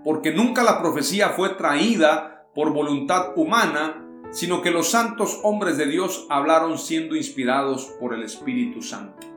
porque 0.04 0.32
nunca 0.32 0.64
la 0.64 0.82
profecía 0.82 1.30
fue 1.30 1.50
traída 1.50 2.48
por 2.54 2.74
voluntad 2.74 3.38
humana, 3.38 4.02
sino 4.32 4.62
que 4.62 4.72
los 4.72 4.90
santos 4.90 5.40
hombres 5.44 5.78
de 5.78 5.86
Dios 5.86 6.26
hablaron 6.30 6.78
siendo 6.78 7.16
inspirados 7.16 7.94
por 8.00 8.14
el 8.14 8.24
Espíritu 8.24 8.82
Santo. 8.82 9.28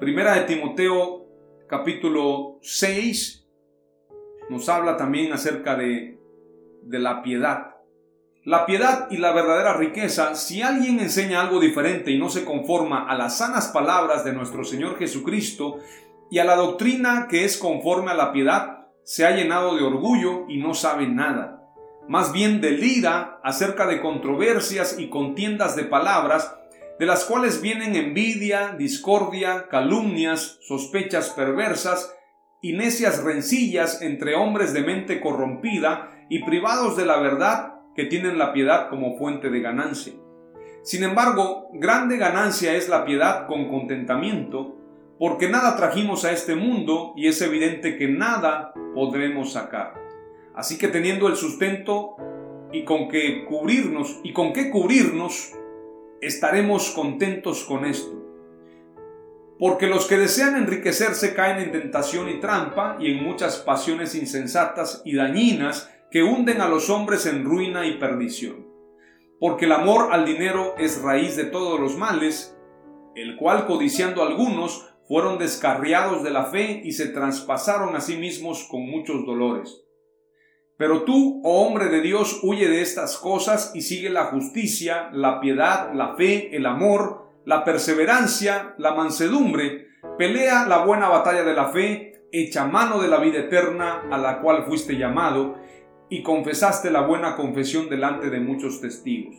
Primera 0.00 0.34
de 0.34 0.42
Timoteo 0.42 1.26
capítulo 1.68 2.58
6 2.62 3.44
nos 4.50 4.68
habla 4.68 4.96
también 4.96 5.32
acerca 5.32 5.74
de, 5.74 6.18
de 6.88 6.98
la 6.98 7.22
piedad. 7.22 7.76
La 8.44 8.64
piedad 8.64 9.08
y 9.10 9.16
la 9.16 9.32
verdadera 9.32 9.76
riqueza, 9.76 10.36
si 10.36 10.62
alguien 10.62 11.00
enseña 11.00 11.40
algo 11.40 11.58
diferente 11.58 12.12
y 12.12 12.18
no 12.18 12.28
se 12.28 12.44
conforma 12.44 13.10
a 13.10 13.16
las 13.16 13.38
sanas 13.38 13.68
palabras 13.68 14.24
de 14.24 14.32
nuestro 14.32 14.62
Señor 14.62 14.98
Jesucristo, 14.98 15.80
y 16.30 16.38
a 16.38 16.44
la 16.44 16.56
doctrina 16.56 17.26
que 17.28 17.44
es 17.44 17.56
conforme 17.56 18.10
a 18.10 18.14
la 18.14 18.32
piedad 18.32 18.86
se 19.04 19.24
ha 19.24 19.30
llenado 19.30 19.76
de 19.76 19.84
orgullo 19.84 20.46
y 20.48 20.58
no 20.58 20.74
sabe 20.74 21.06
nada. 21.06 21.62
Más 22.08 22.32
bien 22.32 22.60
delira 22.60 23.40
acerca 23.42 23.86
de 23.86 24.00
controversias 24.00 24.98
y 24.98 25.08
contiendas 25.08 25.76
de 25.76 25.84
palabras, 25.84 26.56
de 26.98 27.06
las 27.06 27.24
cuales 27.24 27.60
vienen 27.60 27.94
envidia, 27.94 28.74
discordia, 28.78 29.68
calumnias, 29.68 30.58
sospechas 30.62 31.30
perversas 31.30 32.12
y 32.62 32.72
necias 32.72 33.22
rencillas 33.22 34.02
entre 34.02 34.34
hombres 34.34 34.72
de 34.72 34.82
mente 34.82 35.20
corrompida 35.20 36.15
y 36.28 36.44
privados 36.44 36.96
de 36.96 37.06
la 37.06 37.18
verdad 37.18 37.74
que 37.94 38.04
tienen 38.04 38.38
la 38.38 38.52
piedad 38.52 38.88
como 38.90 39.16
fuente 39.16 39.50
de 39.50 39.60
ganancia. 39.60 40.12
Sin 40.82 41.02
embargo, 41.02 41.68
grande 41.72 42.16
ganancia 42.16 42.74
es 42.74 42.88
la 42.88 43.04
piedad 43.04 43.46
con 43.46 43.68
contentamiento, 43.68 44.76
porque 45.18 45.48
nada 45.48 45.76
trajimos 45.76 46.24
a 46.24 46.32
este 46.32 46.54
mundo 46.54 47.12
y 47.16 47.26
es 47.26 47.40
evidente 47.40 47.96
que 47.96 48.08
nada 48.08 48.72
podremos 48.94 49.52
sacar. 49.52 49.94
Así 50.54 50.78
que 50.78 50.88
teniendo 50.88 51.28
el 51.28 51.36
sustento 51.36 52.16
y 52.72 52.84
con 52.84 53.08
que 53.08 53.44
cubrirnos 53.46 54.20
y 54.22 54.32
con 54.32 54.52
qué 54.52 54.70
cubrirnos, 54.70 55.52
estaremos 56.20 56.90
contentos 56.90 57.64
con 57.64 57.84
esto. 57.84 58.22
Porque 59.58 59.86
los 59.86 60.06
que 60.06 60.18
desean 60.18 60.56
enriquecerse 60.56 61.34
caen 61.34 61.58
en 61.58 61.72
tentación 61.72 62.28
y 62.28 62.40
trampa 62.40 62.98
y 63.00 63.12
en 63.12 63.24
muchas 63.24 63.56
pasiones 63.56 64.14
insensatas 64.14 65.00
y 65.04 65.16
dañinas 65.16 65.90
que 66.10 66.22
hunden 66.22 66.60
a 66.60 66.68
los 66.68 66.90
hombres 66.90 67.26
en 67.26 67.44
ruina 67.44 67.86
y 67.86 67.98
perdición. 67.98 68.66
Porque 69.38 69.66
el 69.66 69.72
amor 69.72 70.12
al 70.12 70.24
dinero 70.24 70.74
es 70.78 71.02
raíz 71.02 71.36
de 71.36 71.44
todos 71.44 71.78
los 71.78 71.96
males, 71.96 72.56
el 73.14 73.36
cual 73.36 73.66
codiciando 73.66 74.22
algunos 74.22 74.94
fueron 75.08 75.38
descarriados 75.38 76.22
de 76.22 76.30
la 76.30 76.46
fe 76.46 76.80
y 76.84 76.92
se 76.92 77.08
traspasaron 77.08 77.94
a 77.94 78.00
sí 78.00 78.16
mismos 78.16 78.66
con 78.70 78.82
muchos 78.82 79.24
dolores. 79.24 79.82
Pero 80.76 81.04
tú, 81.04 81.40
oh 81.42 81.66
hombre 81.66 81.86
de 81.86 82.02
Dios, 82.02 82.40
huye 82.42 82.68
de 82.68 82.82
estas 82.82 83.16
cosas 83.16 83.72
y 83.74 83.80
sigue 83.80 84.10
la 84.10 84.26
justicia, 84.26 85.08
la 85.12 85.40
piedad, 85.40 85.92
la 85.94 86.16
fe, 86.16 86.54
el 86.54 86.66
amor, 86.66 87.30
la 87.46 87.64
perseverancia, 87.64 88.74
la 88.76 88.94
mansedumbre, 88.94 89.86
pelea 90.18 90.66
la 90.66 90.84
buena 90.84 91.08
batalla 91.08 91.44
de 91.44 91.54
la 91.54 91.68
fe, 91.68 92.26
echa 92.30 92.66
mano 92.66 93.00
de 93.00 93.08
la 93.08 93.18
vida 93.18 93.38
eterna 93.38 94.02
a 94.10 94.18
la 94.18 94.40
cual 94.40 94.64
fuiste 94.66 94.98
llamado, 94.98 95.56
y 96.08 96.22
confesaste 96.22 96.90
la 96.90 97.02
buena 97.02 97.36
confesión 97.36 97.88
delante 97.88 98.30
de 98.30 98.40
muchos 98.40 98.80
testigos. 98.80 99.36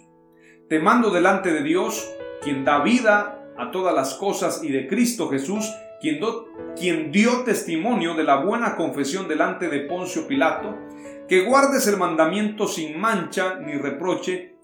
Te 0.70 0.80
mando 0.80 1.10
delante 1.10 1.54
de 1.54 1.64
Dios, 1.64 2.14
quien 2.42 2.66
da 2.66 2.84
vida 2.84 3.54
a 3.58 3.72
todas 3.72 3.96
las 3.96 4.16
cosas 4.16 4.64
y 4.64 4.72
de 4.72 4.88
Cristo 4.88 5.30
Jesús, 5.30 5.72
quien, 6.76 7.12
dio 7.12 7.44
testimonio 7.44 8.14
de 8.14 8.24
la 8.24 8.38
buena 8.38 8.76
confesión 8.76 9.28
delante 9.28 9.70
de 9.70 9.82
Poncio 9.82 10.28
Pilato, 10.28 10.76
que 11.28 11.44
guardes 11.44 11.88
el 11.88 11.98
mandamiento 11.98 12.68
sin 12.68 13.00
mancha 13.00 13.56
ni 13.60 13.74
reproche 13.74 14.58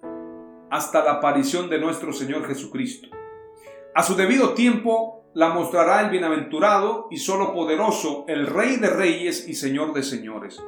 hasta 0.69 1.03
la 1.03 1.13
aparición 1.13 1.69
de 1.69 1.79
nuestro 1.79 2.13
Señor 2.13 2.45
Jesucristo. 2.47 3.09
A 3.95 4.03
su 4.03 4.15
debido 4.15 4.53
tiempo 4.53 5.25
la 5.33 5.49
mostrará 5.49 6.01
el 6.01 6.09
bienaventurado 6.09 7.07
y 7.09 7.17
solo 7.17 7.53
poderoso, 7.53 8.25
el 8.27 8.47
Rey 8.47 8.77
de 8.77 8.89
Reyes 8.89 9.47
y 9.47 9.55
Señor 9.55 9.93
de 9.93 10.03
Señores, 10.03 10.61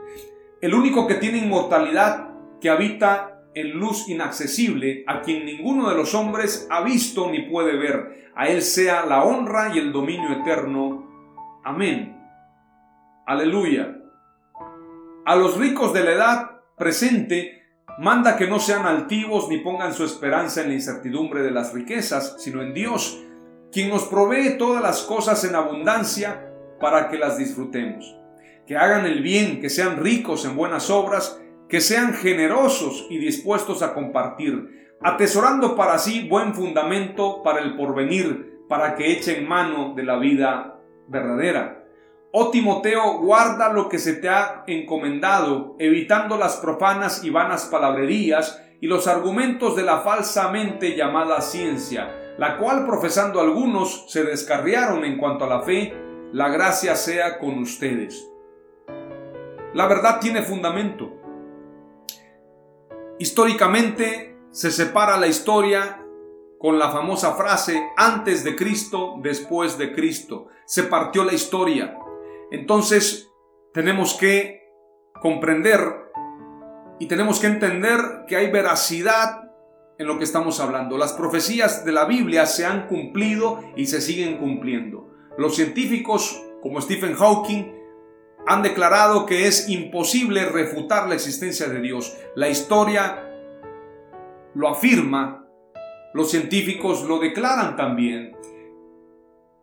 el 0.62 0.74
único 0.74 1.08
que 1.08 1.16
tiene 1.16 1.40
inmortalidad, 1.40 2.30
que 2.60 2.70
habita 2.70 3.44
en 3.54 3.72
luz 3.72 4.10
inaccesible, 4.10 5.04
a 5.08 5.22
quien 5.22 5.46
ninguno 5.46 5.90
de 5.90 5.96
los 5.96 6.14
hombres 6.14 6.68
ha 6.70 6.82
visto 6.82 7.30
ni 7.32 7.44
puede 7.44 7.78
ver. 7.78 8.32
A 8.36 8.48
Él 8.48 8.62
sea 8.62 9.06
la 9.06 9.24
honra 9.24 9.72
y 9.74 9.80
el 9.80 9.92
dominio 9.92 10.32
eterno. 10.32 11.10
Amén. 11.64 12.18
Aleluya. 13.26 13.96
A 15.26 15.36
los 15.36 15.58
ricos 15.58 15.94
de 15.94 16.04
la 16.04 16.12
edad 16.12 16.52
presente, 16.78 17.64
manda 17.98 18.36
que 18.36 18.48
no 18.48 18.60
sean 18.60 18.86
altivos 18.86 19.48
ni 19.50 19.60
pongan 19.60 19.94
su 19.94 20.04
esperanza 20.04 20.62
en 20.62 20.70
la 20.70 20.76
incertidumbre 20.76 21.42
de 21.42 21.52
las 21.52 21.74
riquezas, 21.74 22.36
sino 22.40 22.62
en 22.62 22.74
Dios, 22.74 23.24
quien 23.72 23.90
nos 23.90 24.04
provee 24.04 24.58
todas 24.58 24.84
las 24.84 25.02
cosas 25.04 25.44
en 25.46 25.56
abundancia 25.56 26.52
para 26.80 27.10
que 27.10 27.18
las 27.18 27.38
disfrutemos. 27.38 28.16
Que 28.68 28.78
hagan 28.78 29.06
el 29.06 29.22
bien, 29.22 29.62
que 29.62 29.70
sean 29.70 29.98
ricos 29.98 30.46
en 30.46 30.56
buenas 30.56 30.90
obras, 30.90 31.42
que 31.70 31.82
sean 31.82 32.14
generosos 32.14 33.08
y 33.10 33.18
dispuestos 33.18 33.82
a 33.82 33.94
compartir, 33.94 34.96
atesorando 35.02 35.76
para 35.76 35.98
sí 35.98 36.28
buen 36.28 36.54
fundamento 36.54 37.44
para 37.44 37.60
el 37.60 37.76
porvenir, 37.76 38.66
para 38.68 38.96
que 38.96 39.12
echen 39.12 39.48
mano 39.48 39.94
de 39.96 40.04
la 40.04 40.18
vida 40.18 40.80
verdadera. 41.08 41.84
Oh 42.32 42.50
Timoteo, 42.50 43.20
guarda 43.20 43.72
lo 43.72 43.88
que 43.88 43.98
se 43.98 44.14
te 44.14 44.30
ha 44.30 44.64
encomendado, 44.68 45.76
evitando 45.80 46.38
las 46.38 46.58
profanas 46.58 47.24
y 47.24 47.30
vanas 47.30 47.66
palabrerías 47.66 48.62
y 48.82 48.88
los 48.88 49.08
argumentos 49.08 49.76
de 49.76 49.84
la 49.84 50.00
falsamente 50.00 50.96
llamada 50.98 51.40
ciencia, 51.42 52.12
la 52.38 52.58
cual 52.58 52.86
profesando 52.86 53.40
algunos 53.40 54.12
se 54.12 54.24
descarriaron 54.24 55.06
en 55.06 55.18
cuanto 55.18 55.46
a 55.46 55.50
la 55.50 55.62
fe, 55.62 55.94
la 56.34 56.50
gracia 56.50 56.96
sea 56.96 57.40
con 57.40 57.60
ustedes. 57.60 58.30
La 59.76 59.88
verdad 59.88 60.22
tiene 60.22 60.42
fundamento. 60.42 61.12
Históricamente 63.20 64.38
se 64.50 64.72
separa 64.72 65.18
la 65.18 65.28
historia 65.28 66.02
con 66.58 66.80
la 66.80 66.92
famosa 66.92 67.36
frase 67.36 67.86
antes 67.98 68.46
de 68.46 68.56
Cristo, 68.56 69.16
después 69.22 69.78
de 69.78 69.94
Cristo. 69.94 70.48
Se 70.66 70.84
partió 70.84 71.26
la 71.26 71.34
historia. 71.34 72.00
Entonces 72.52 73.30
tenemos 73.74 74.14
que 74.14 74.64
comprender 75.22 75.82
y 76.98 77.08
tenemos 77.08 77.42
que 77.42 77.48
entender 77.48 78.00
que 78.30 78.38
hay 78.38 78.50
veracidad 78.50 79.52
en 79.98 80.08
lo 80.08 80.18
que 80.18 80.24
estamos 80.24 80.62
hablando. 80.62 80.98
Las 80.98 81.12
profecías 81.12 81.84
de 81.84 81.92
la 81.92 82.06
Biblia 82.06 82.46
se 82.46 82.66
han 82.66 82.88
cumplido 82.88 83.62
y 83.76 83.88
se 83.88 84.00
siguen 84.00 84.38
cumpliendo. 84.38 85.10
Los 85.38 85.58
científicos 85.58 86.42
como 86.62 86.80
Stephen 86.80 87.16
Hawking 87.16 87.85
han 88.48 88.62
declarado 88.62 89.26
que 89.26 89.48
es 89.48 89.70
imposible 89.70 90.46
refutar 90.46 91.08
la 91.08 91.16
existencia 91.16 91.68
de 91.68 91.82
Dios. 91.82 92.16
La 92.36 92.50
historia 92.50 93.24
lo 94.54 94.70
afirma, 94.70 95.48
los 96.14 96.32
científicos 96.32 97.04
lo 97.04 97.20
declaran 97.20 97.76
también 97.76 98.36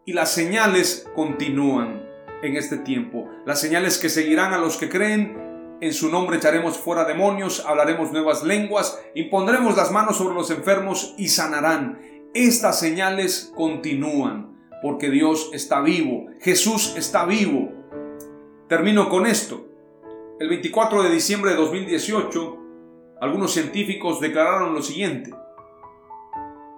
y 0.05 0.12
las 0.12 0.33
señales 0.33 1.09
continúan 1.14 2.03
en 2.42 2.57
este 2.57 2.79
tiempo. 2.79 3.29
Las 3.47 3.61
señales 3.61 3.99
que 3.99 4.09
seguirán 4.09 4.53
a 4.53 4.59
los 4.59 4.77
que 4.77 4.88
creen, 4.88 5.79
en 5.81 5.95
su 5.95 6.11
nombre 6.11 6.37
echaremos 6.37 6.77
fuera 6.77 7.05
demonios, 7.05 7.64
hablaremos 7.66 8.12
nuevas 8.12 8.42
lenguas, 8.42 9.01
impondremos 9.14 9.77
las 9.77 9.92
manos 9.92 10.16
sobre 10.16 10.35
los 10.35 10.51
enfermos 10.51 11.14
y 11.16 11.29
sanarán. 11.29 12.01
Estas 12.35 12.81
señales 12.81 13.53
continúan 13.55 14.59
porque 14.83 15.11
Dios 15.11 15.51
está 15.53 15.81
vivo, 15.81 16.27
Jesús 16.40 16.95
está 16.97 17.25
vivo 17.25 17.82
Termino 18.73 19.11
con 19.11 19.27
esto. 19.27 19.67
El 20.41 20.49
24 20.49 21.03
de 21.03 21.11
diciembre 21.11 21.51
de 21.51 21.59
2018, 21.59 22.59
algunos 23.21 23.53
científicos 23.53 24.19
declararon 24.19 24.73
lo 24.73 24.81
siguiente. 24.81 25.31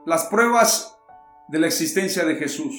Las 0.04 0.24
pruebas 0.24 0.98
de 1.46 1.60
la 1.60 1.68
existencia 1.68 2.24
de 2.24 2.34
Jesús. 2.34 2.74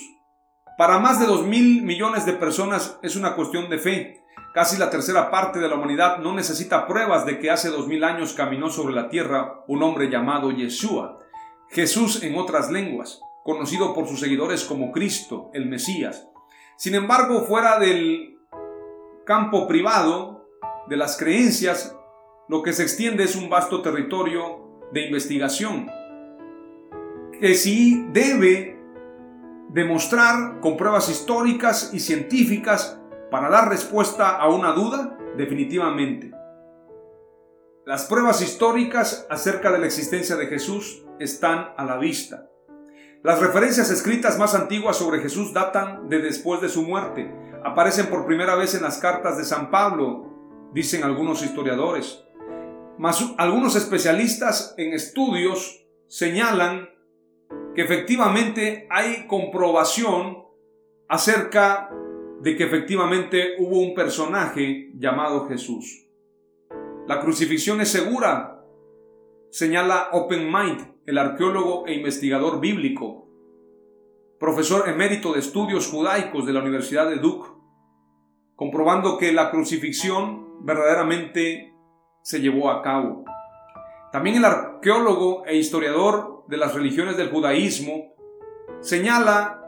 Para 0.78 1.00
más 1.00 1.22
de 1.22 1.28
2 1.28 1.48
mil 1.48 1.82
millones 1.84 2.26
de 2.26 2.34
personas 2.34 3.00
es 3.04 3.16
una 3.16 3.38
cuestión 3.38 3.70
de 3.70 3.78
fe. 3.80 4.22
Casi 4.54 4.78
la 4.78 4.90
tercera 4.90 5.32
parte 5.32 5.60
de 5.60 5.70
la 5.70 5.76
humanidad 5.76 6.18
no 6.18 6.34
necesita 6.34 6.86
pruebas 6.86 7.26
de 7.26 7.40
que 7.40 7.50
hace 7.50 7.70
dos 7.70 7.88
mil 7.88 8.04
años 8.04 8.34
caminó 8.34 8.70
sobre 8.70 8.94
la 8.94 9.08
tierra 9.08 9.64
un 9.70 9.82
hombre 9.82 10.10
llamado 10.10 10.52
Yeshua, 10.52 11.20
Jesús 11.70 12.22
en 12.22 12.38
otras 12.38 12.70
lenguas, 12.70 13.22
conocido 13.46 13.94
por 13.94 14.10
sus 14.10 14.20
seguidores 14.20 14.66
como 14.66 14.92
Cristo, 14.92 15.52
el 15.54 15.70
Mesías. 15.70 16.28
Sin 16.76 16.96
embargo, 16.96 17.46
fuera 17.46 17.80
del 17.80 18.35
campo 19.26 19.68
privado 19.68 20.48
de 20.88 20.98
las 20.98 21.18
creencias, 21.18 21.98
lo 22.48 22.62
que 22.62 22.74
se 22.74 22.84
extiende 22.84 23.24
es 23.24 23.36
un 23.36 23.50
vasto 23.50 23.82
territorio 23.82 24.82
de 24.92 25.06
investigación 25.06 25.90
que 27.40 27.56
sí 27.56 28.06
debe 28.12 28.80
demostrar 29.70 30.60
con 30.62 30.78
pruebas 30.78 31.10
históricas 31.10 31.90
y 31.92 32.00
científicas 32.00 33.00
para 33.32 33.50
dar 33.50 33.68
respuesta 33.70 34.38
a 34.38 34.48
una 34.48 34.72
duda 34.72 35.18
definitivamente. 35.36 36.32
Las 37.86 38.06
pruebas 38.06 38.42
históricas 38.42 39.28
acerca 39.30 39.72
de 39.72 39.80
la 39.80 39.86
existencia 39.86 40.36
de 40.36 40.48
Jesús 40.48 41.04
están 41.20 41.74
a 41.78 41.84
la 41.84 41.98
vista. 41.98 42.50
Las 43.24 43.40
referencias 43.40 43.90
escritas 43.90 44.38
más 44.38 44.54
antiguas 44.54 44.98
sobre 44.98 45.20
Jesús 45.20 45.52
datan 45.52 46.10
de 46.10 46.20
después 46.20 46.62
de 46.62 46.70
su 46.70 46.84
muerte. 46.84 47.32
Aparecen 47.66 48.12
por 48.12 48.28
primera 48.28 48.54
vez 48.54 48.76
en 48.76 48.84
las 48.84 49.00
cartas 49.00 49.40
de 49.40 49.44
San 49.44 49.72
Pablo, 49.72 50.70
dicen 50.72 51.04
algunos 51.04 51.42
historiadores. 51.42 52.24
Mas 53.00 53.34
algunos 53.40 53.76
especialistas 53.76 54.76
en 54.78 54.94
estudios 54.94 55.84
señalan 56.08 56.92
que 57.74 57.82
efectivamente 57.82 58.88
hay 58.92 59.26
comprobación 59.26 60.46
acerca 61.08 61.90
de 62.40 62.56
que 62.56 62.66
efectivamente 62.66 63.56
hubo 63.58 63.80
un 63.80 63.96
personaje 63.96 64.92
llamado 65.00 65.48
Jesús. 65.48 66.06
La 67.08 67.20
crucifixión 67.20 67.82
es 67.82 67.90
segura, 67.90 68.64
señala 69.50 70.10
Open 70.12 70.54
Mind, 70.54 70.94
el 71.08 71.18
arqueólogo 71.18 71.88
e 71.88 71.96
investigador 71.96 72.60
bíblico, 72.60 73.28
profesor 74.40 74.88
emérito 74.88 75.34
de 75.34 75.40
estudios 75.40 75.88
judaicos 75.88 76.46
de 76.46 76.54
la 76.54 76.62
Universidad 76.62 77.10
de 77.10 77.16
Duke, 77.16 77.55
comprobando 78.56 79.18
que 79.18 79.34
la 79.34 79.52
crucifixión 79.52 80.66
verdaderamente 80.66 81.74
se 82.22 82.40
llevó 82.40 82.70
a 82.70 82.82
cabo. 82.82 83.26
También 84.12 84.38
el 84.38 84.46
arqueólogo 84.46 85.46
e 85.46 85.56
historiador 85.56 86.46
de 86.48 86.58
las 86.58 86.74
religiones 86.74 87.18
del 87.18 87.30
judaísmo 87.30 88.14
señala 88.80 89.62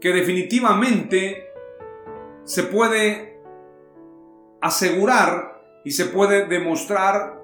que 0.00 0.12
definitivamente 0.12 1.48
se 2.44 2.64
puede 2.64 3.40
asegurar 4.60 5.60
y 5.84 5.90
se 5.90 6.06
puede 6.06 6.46
demostrar 6.46 7.40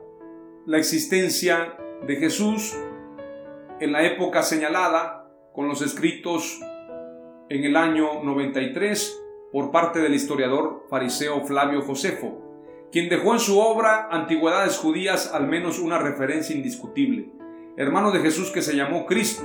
la 0.67 0.79
existencia 0.79 1.77
de 2.07 2.17
Jesús 2.17 2.77
en 3.81 3.93
la 3.93 4.03
época 4.05 4.43
señalada 4.43 5.31
con 5.53 5.69
los 5.69 5.83
escritos 5.83 6.61
en 7.49 7.65
el 7.65 7.77
año 7.77 8.23
93 8.23 9.28
por 9.53 9.71
parte 9.71 10.01
del 10.01 10.15
historiador 10.15 10.85
fariseo 10.89 11.45
Flavio 11.47 11.83
Josefo, 11.83 12.89
quien 12.93 13.09
dejó 13.09 13.33
en 13.33 13.41
su 13.41 13.59
obra 13.59 14.09
Antigüedades 14.11 14.79
Judías 14.79 15.33
al 15.33 15.47
menos 15.47 15.79
una 15.79 15.99
referencia 15.99 16.55
indiscutible, 16.55 17.31
hermano 17.77 18.11
de 18.11 18.21
Jesús 18.21 18.51
que 18.51 18.63
se 18.63 18.77
llamó 18.77 19.07
Cristo. 19.07 19.45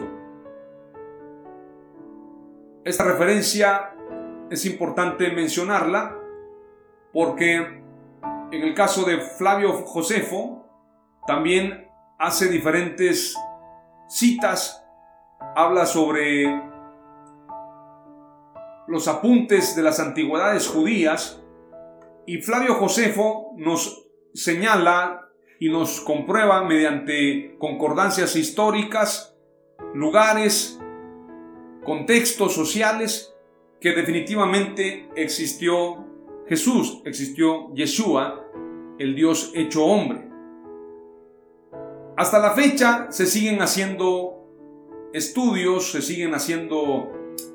Esta 2.84 3.06
referencia 3.06 3.95
es 4.49 4.66
importante 4.66 5.32
mencionarla 5.32 6.18
porque 7.14 7.56
en 7.56 8.62
el 8.62 8.74
caso 8.74 9.06
de 9.06 9.20
Flavio 9.20 9.72
Josefo 9.74 10.68
también 11.26 11.88
hace 12.20 12.47
diferentes 12.49 13.36
citas, 14.08 14.86
habla 15.56 15.86
sobre 15.86 16.72
los 18.88 19.07
apuntes 19.07 19.75
de 19.75 19.84
las 19.84 19.99
antigüedades 19.99 20.67
judías 20.67 21.41
y 22.25 22.41
Flavio 22.41 22.75
Josefo 22.75 23.53
nos 23.57 24.07
señala 24.34 25.29
y 25.59 25.69
nos 25.69 26.01
comprueba 26.01 26.63
mediante 26.63 27.55
concordancias 27.57 28.36
históricas, 28.36 29.36
lugares, 29.93 30.79
contextos 31.86 32.53
sociales, 32.53 33.34
que 33.79 33.93
definitivamente 33.93 35.09
existió 35.15 36.05
Jesús, 36.47 37.01
existió 37.05 37.73
Yeshua, 37.73 38.45
el 38.99 39.15
Dios 39.15 39.51
hecho 39.55 39.86
hombre. 39.86 40.29
Hasta 42.15 42.39
la 42.39 42.51
fecha 42.51 43.07
se 43.11 43.25
siguen 43.25 43.61
haciendo 43.61 44.43
estudios, 45.13 45.91
se 45.91 46.01
siguen 46.01 46.34
haciendo 46.34 47.11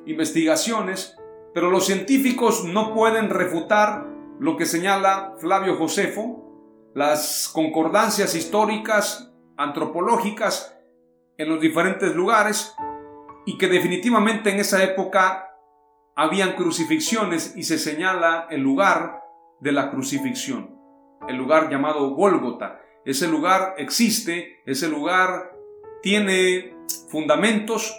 investigaciones, 0.07 1.18
pero 1.55 1.71
los 1.71 1.87
científicos 1.87 2.65
no 2.65 2.95
pueden 2.95 3.31
refutar 3.31 4.07
lo 4.39 4.57
que 4.57 4.67
señala 4.67 5.35
Flavio 5.39 5.77
Josefo, 5.77 6.91
las 6.95 7.51
concordancias 7.53 8.35
históricas, 8.35 9.33
antropológicas 9.57 10.79
en 11.37 11.49
los 11.49 11.61
diferentes 11.61 12.15
lugares 12.15 12.75
y 13.47 13.59
que 13.59 13.69
definitivamente 13.69 14.51
en 14.51 14.61
esa 14.61 14.83
época 14.83 15.49
habían 16.15 16.55
crucifixiones 16.55 17.55
y 17.57 17.63
se 17.63 17.79
señala 17.79 18.47
el 18.51 18.61
lugar 18.61 19.23
de 19.61 19.73
la 19.73 19.91
crucifixión, 19.91 20.77
el 21.29 21.37
lugar 21.37 21.71
llamado 21.71 22.11
Gólgota. 22.11 22.81
Ese 23.05 23.29
lugar 23.29 23.75
existe, 23.79 24.61
ese 24.67 24.89
lugar 24.89 25.53
tiene 26.03 26.77
fundamentos 27.09 27.97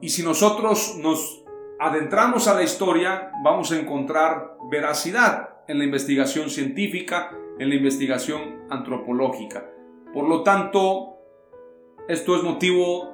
y 0.00 0.08
si 0.08 0.22
nosotros 0.22 0.96
nos 0.98 1.45
adentramos 1.78 2.48
a 2.48 2.54
la 2.54 2.62
historia 2.62 3.30
vamos 3.42 3.72
a 3.72 3.78
encontrar 3.78 4.56
veracidad 4.70 5.50
en 5.68 5.78
la 5.78 5.84
investigación 5.84 6.48
científica, 6.48 7.36
en 7.58 7.68
la 7.68 7.74
investigación 7.74 8.66
antropológica. 8.70 9.70
Por 10.12 10.28
lo 10.28 10.42
tanto, 10.42 11.18
esto 12.08 12.36
es 12.36 12.42
motivo 12.42 13.12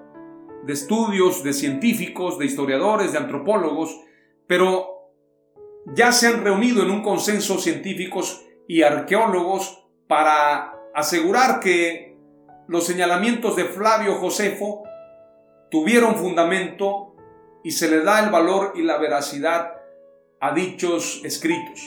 de 0.64 0.72
estudios 0.72 1.42
de 1.42 1.52
científicos, 1.52 2.38
de 2.38 2.46
historiadores, 2.46 3.12
de 3.12 3.18
antropólogos, 3.18 4.00
pero 4.46 5.10
ya 5.86 6.12
se 6.12 6.28
han 6.28 6.44
reunido 6.44 6.82
en 6.82 6.90
un 6.90 7.02
consenso 7.02 7.58
científicos 7.58 8.44
y 8.68 8.82
arqueólogos 8.82 9.84
para 10.06 10.74
asegurar 10.94 11.58
que 11.58 12.16
los 12.68 12.86
señalamientos 12.86 13.56
de 13.56 13.64
Flavio 13.64 14.14
Josefo 14.14 14.84
tuvieron 15.70 16.14
fundamento 16.14 17.11
y 17.64 17.72
se 17.72 17.90
le 17.90 18.02
da 18.02 18.24
el 18.24 18.30
valor 18.30 18.72
y 18.74 18.82
la 18.82 18.98
veracidad 18.98 19.74
a 20.40 20.52
dichos 20.54 21.22
escritos, 21.24 21.80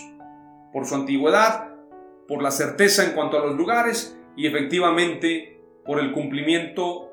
por 0.71 0.85
su 0.85 0.95
antigüedad, 0.95 1.73
por 2.27 2.41
la 2.41 2.51
certeza 2.51 3.03
en 3.03 3.11
cuanto 3.11 3.37
a 3.37 3.45
los 3.45 3.55
lugares 3.55 4.17
y 4.35 4.47
efectivamente 4.47 5.61
por 5.85 5.99
el 5.99 6.11
cumplimiento 6.11 7.11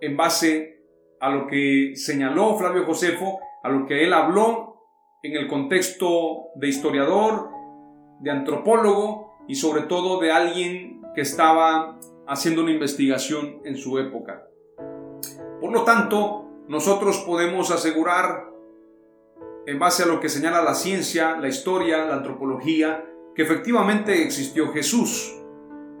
en 0.00 0.16
base 0.16 0.82
a 1.20 1.30
lo 1.30 1.46
que 1.46 1.92
señaló 1.94 2.56
Flavio 2.58 2.84
Josefo, 2.84 3.40
a 3.62 3.68
lo 3.68 3.86
que 3.86 4.04
él 4.04 4.12
habló 4.12 4.82
en 5.22 5.36
el 5.36 5.46
contexto 5.46 6.48
de 6.56 6.68
historiador, 6.68 7.48
de 8.20 8.30
antropólogo 8.30 9.36
y 9.46 9.54
sobre 9.54 9.82
todo 9.82 10.20
de 10.20 10.32
alguien 10.32 11.00
que 11.14 11.20
estaba 11.20 11.98
haciendo 12.26 12.62
una 12.62 12.72
investigación 12.72 13.60
en 13.64 13.76
su 13.76 13.98
época. 13.98 14.46
Por 15.60 15.72
lo 15.72 15.84
tanto, 15.84 16.51
nosotros 16.72 17.18
podemos 17.26 17.70
asegurar, 17.70 18.48
en 19.66 19.78
base 19.78 20.04
a 20.04 20.06
lo 20.06 20.20
que 20.20 20.30
señala 20.30 20.62
la 20.62 20.74
ciencia, 20.74 21.36
la 21.36 21.48
historia, 21.48 22.06
la 22.06 22.14
antropología, 22.14 23.04
que 23.34 23.42
efectivamente 23.42 24.22
existió 24.22 24.72
Jesús. 24.72 25.38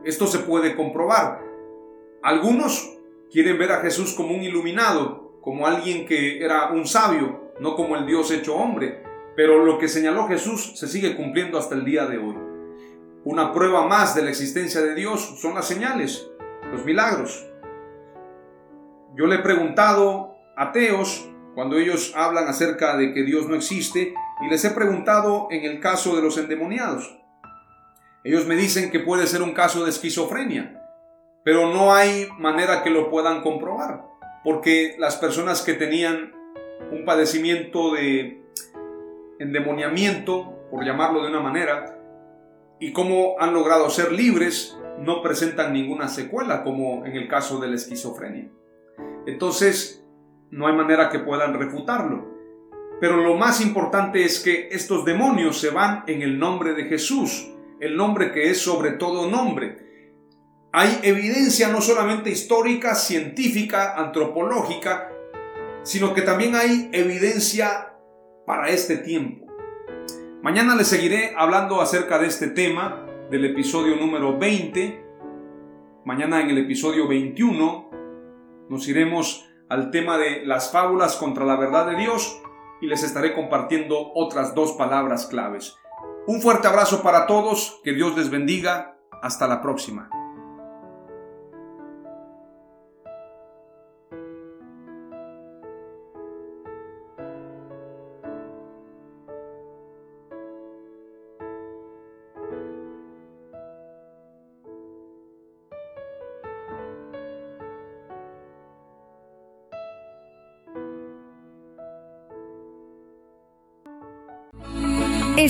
Esto 0.02 0.26
se 0.26 0.38
puede 0.38 0.74
comprobar. 0.74 1.42
Algunos 2.22 2.98
quieren 3.30 3.58
ver 3.58 3.70
a 3.72 3.80
Jesús 3.80 4.14
como 4.14 4.34
un 4.34 4.42
iluminado, 4.42 5.38
como 5.42 5.66
alguien 5.66 6.06
que 6.06 6.42
era 6.42 6.70
un 6.70 6.86
sabio, 6.86 7.52
no 7.60 7.76
como 7.76 7.94
el 7.94 8.06
Dios 8.06 8.30
hecho 8.30 8.56
hombre, 8.56 9.02
pero 9.36 9.66
lo 9.66 9.76
que 9.76 9.88
señaló 9.88 10.26
Jesús 10.26 10.72
se 10.74 10.88
sigue 10.88 11.16
cumpliendo 11.16 11.58
hasta 11.58 11.74
el 11.74 11.84
día 11.84 12.06
de 12.06 12.16
hoy. 12.16 12.38
Una 13.24 13.52
prueba 13.52 13.86
más 13.86 14.14
de 14.14 14.22
la 14.22 14.30
existencia 14.30 14.80
de 14.80 14.94
Dios 14.94 15.38
son 15.38 15.54
las 15.54 15.68
señales, 15.68 16.30
los 16.72 16.82
milagros. 16.86 17.46
Yo 19.14 19.26
le 19.26 19.34
he 19.34 19.40
preguntado 19.40 20.31
ateos 20.56 21.28
cuando 21.54 21.76
ellos 21.76 22.12
hablan 22.16 22.48
acerca 22.48 22.96
de 22.96 23.12
que 23.12 23.24
Dios 23.24 23.48
no 23.48 23.54
existe 23.54 24.14
y 24.42 24.48
les 24.48 24.64
he 24.64 24.70
preguntado 24.70 25.48
en 25.50 25.64
el 25.64 25.80
caso 25.80 26.16
de 26.16 26.22
los 26.22 26.38
endemoniados. 26.38 27.18
Ellos 28.24 28.46
me 28.46 28.56
dicen 28.56 28.90
que 28.90 29.00
puede 29.00 29.26
ser 29.26 29.42
un 29.42 29.52
caso 29.52 29.84
de 29.84 29.90
esquizofrenia, 29.90 30.80
pero 31.44 31.72
no 31.72 31.92
hay 31.92 32.28
manera 32.38 32.82
que 32.82 32.90
lo 32.90 33.10
puedan 33.10 33.42
comprobar, 33.42 34.04
porque 34.44 34.94
las 34.98 35.16
personas 35.16 35.62
que 35.62 35.74
tenían 35.74 36.32
un 36.90 37.04
padecimiento 37.04 37.92
de 37.92 38.42
endemoniamiento, 39.38 40.68
por 40.70 40.84
llamarlo 40.84 41.22
de 41.22 41.28
una 41.28 41.40
manera, 41.40 41.98
y 42.78 42.92
cómo 42.92 43.36
han 43.38 43.52
logrado 43.54 43.90
ser 43.90 44.12
libres, 44.12 44.76
no 44.98 45.22
presentan 45.22 45.72
ninguna 45.72 46.08
secuela, 46.08 46.62
como 46.62 47.04
en 47.04 47.16
el 47.16 47.28
caso 47.28 47.58
de 47.60 47.68
la 47.68 47.76
esquizofrenia. 47.76 48.50
Entonces, 49.26 50.01
no 50.52 50.66
hay 50.66 50.74
manera 50.74 51.08
que 51.08 51.18
puedan 51.18 51.54
refutarlo. 51.54 52.30
Pero 53.00 53.16
lo 53.16 53.34
más 53.34 53.60
importante 53.60 54.22
es 54.22 54.38
que 54.38 54.68
estos 54.70 55.04
demonios 55.04 55.58
se 55.58 55.70
van 55.70 56.04
en 56.06 56.22
el 56.22 56.38
nombre 56.38 56.74
de 56.74 56.84
Jesús, 56.84 57.50
el 57.80 57.96
nombre 57.96 58.30
que 58.30 58.50
es 58.50 58.60
sobre 58.60 58.92
todo 58.92 59.28
nombre. 59.28 59.78
Hay 60.72 61.00
evidencia 61.02 61.68
no 61.68 61.80
solamente 61.80 62.30
histórica, 62.30 62.94
científica, 62.94 63.96
antropológica, 63.96 65.10
sino 65.82 66.14
que 66.14 66.22
también 66.22 66.54
hay 66.54 66.90
evidencia 66.92 67.94
para 68.46 68.68
este 68.68 68.98
tiempo. 68.98 69.46
Mañana 70.42 70.76
les 70.76 70.86
seguiré 70.86 71.32
hablando 71.36 71.80
acerca 71.80 72.18
de 72.18 72.26
este 72.26 72.48
tema 72.48 73.06
del 73.30 73.46
episodio 73.46 73.96
número 73.96 74.38
20. 74.38 75.04
Mañana 76.04 76.40
en 76.42 76.50
el 76.50 76.58
episodio 76.58 77.08
21 77.08 77.90
nos 78.68 78.88
iremos 78.88 79.51
al 79.72 79.90
tema 79.90 80.18
de 80.18 80.44
las 80.44 80.70
fábulas 80.70 81.16
contra 81.16 81.46
la 81.46 81.56
verdad 81.56 81.86
de 81.86 81.96
Dios 81.96 82.42
y 82.82 82.88
les 82.88 83.02
estaré 83.02 83.32
compartiendo 83.34 84.12
otras 84.14 84.54
dos 84.54 84.72
palabras 84.72 85.24
claves. 85.24 85.78
Un 86.26 86.42
fuerte 86.42 86.68
abrazo 86.68 87.02
para 87.02 87.26
todos, 87.26 87.80
que 87.82 87.94
Dios 87.94 88.14
les 88.14 88.28
bendiga, 88.28 88.98
hasta 89.22 89.48
la 89.48 89.62
próxima. 89.62 90.10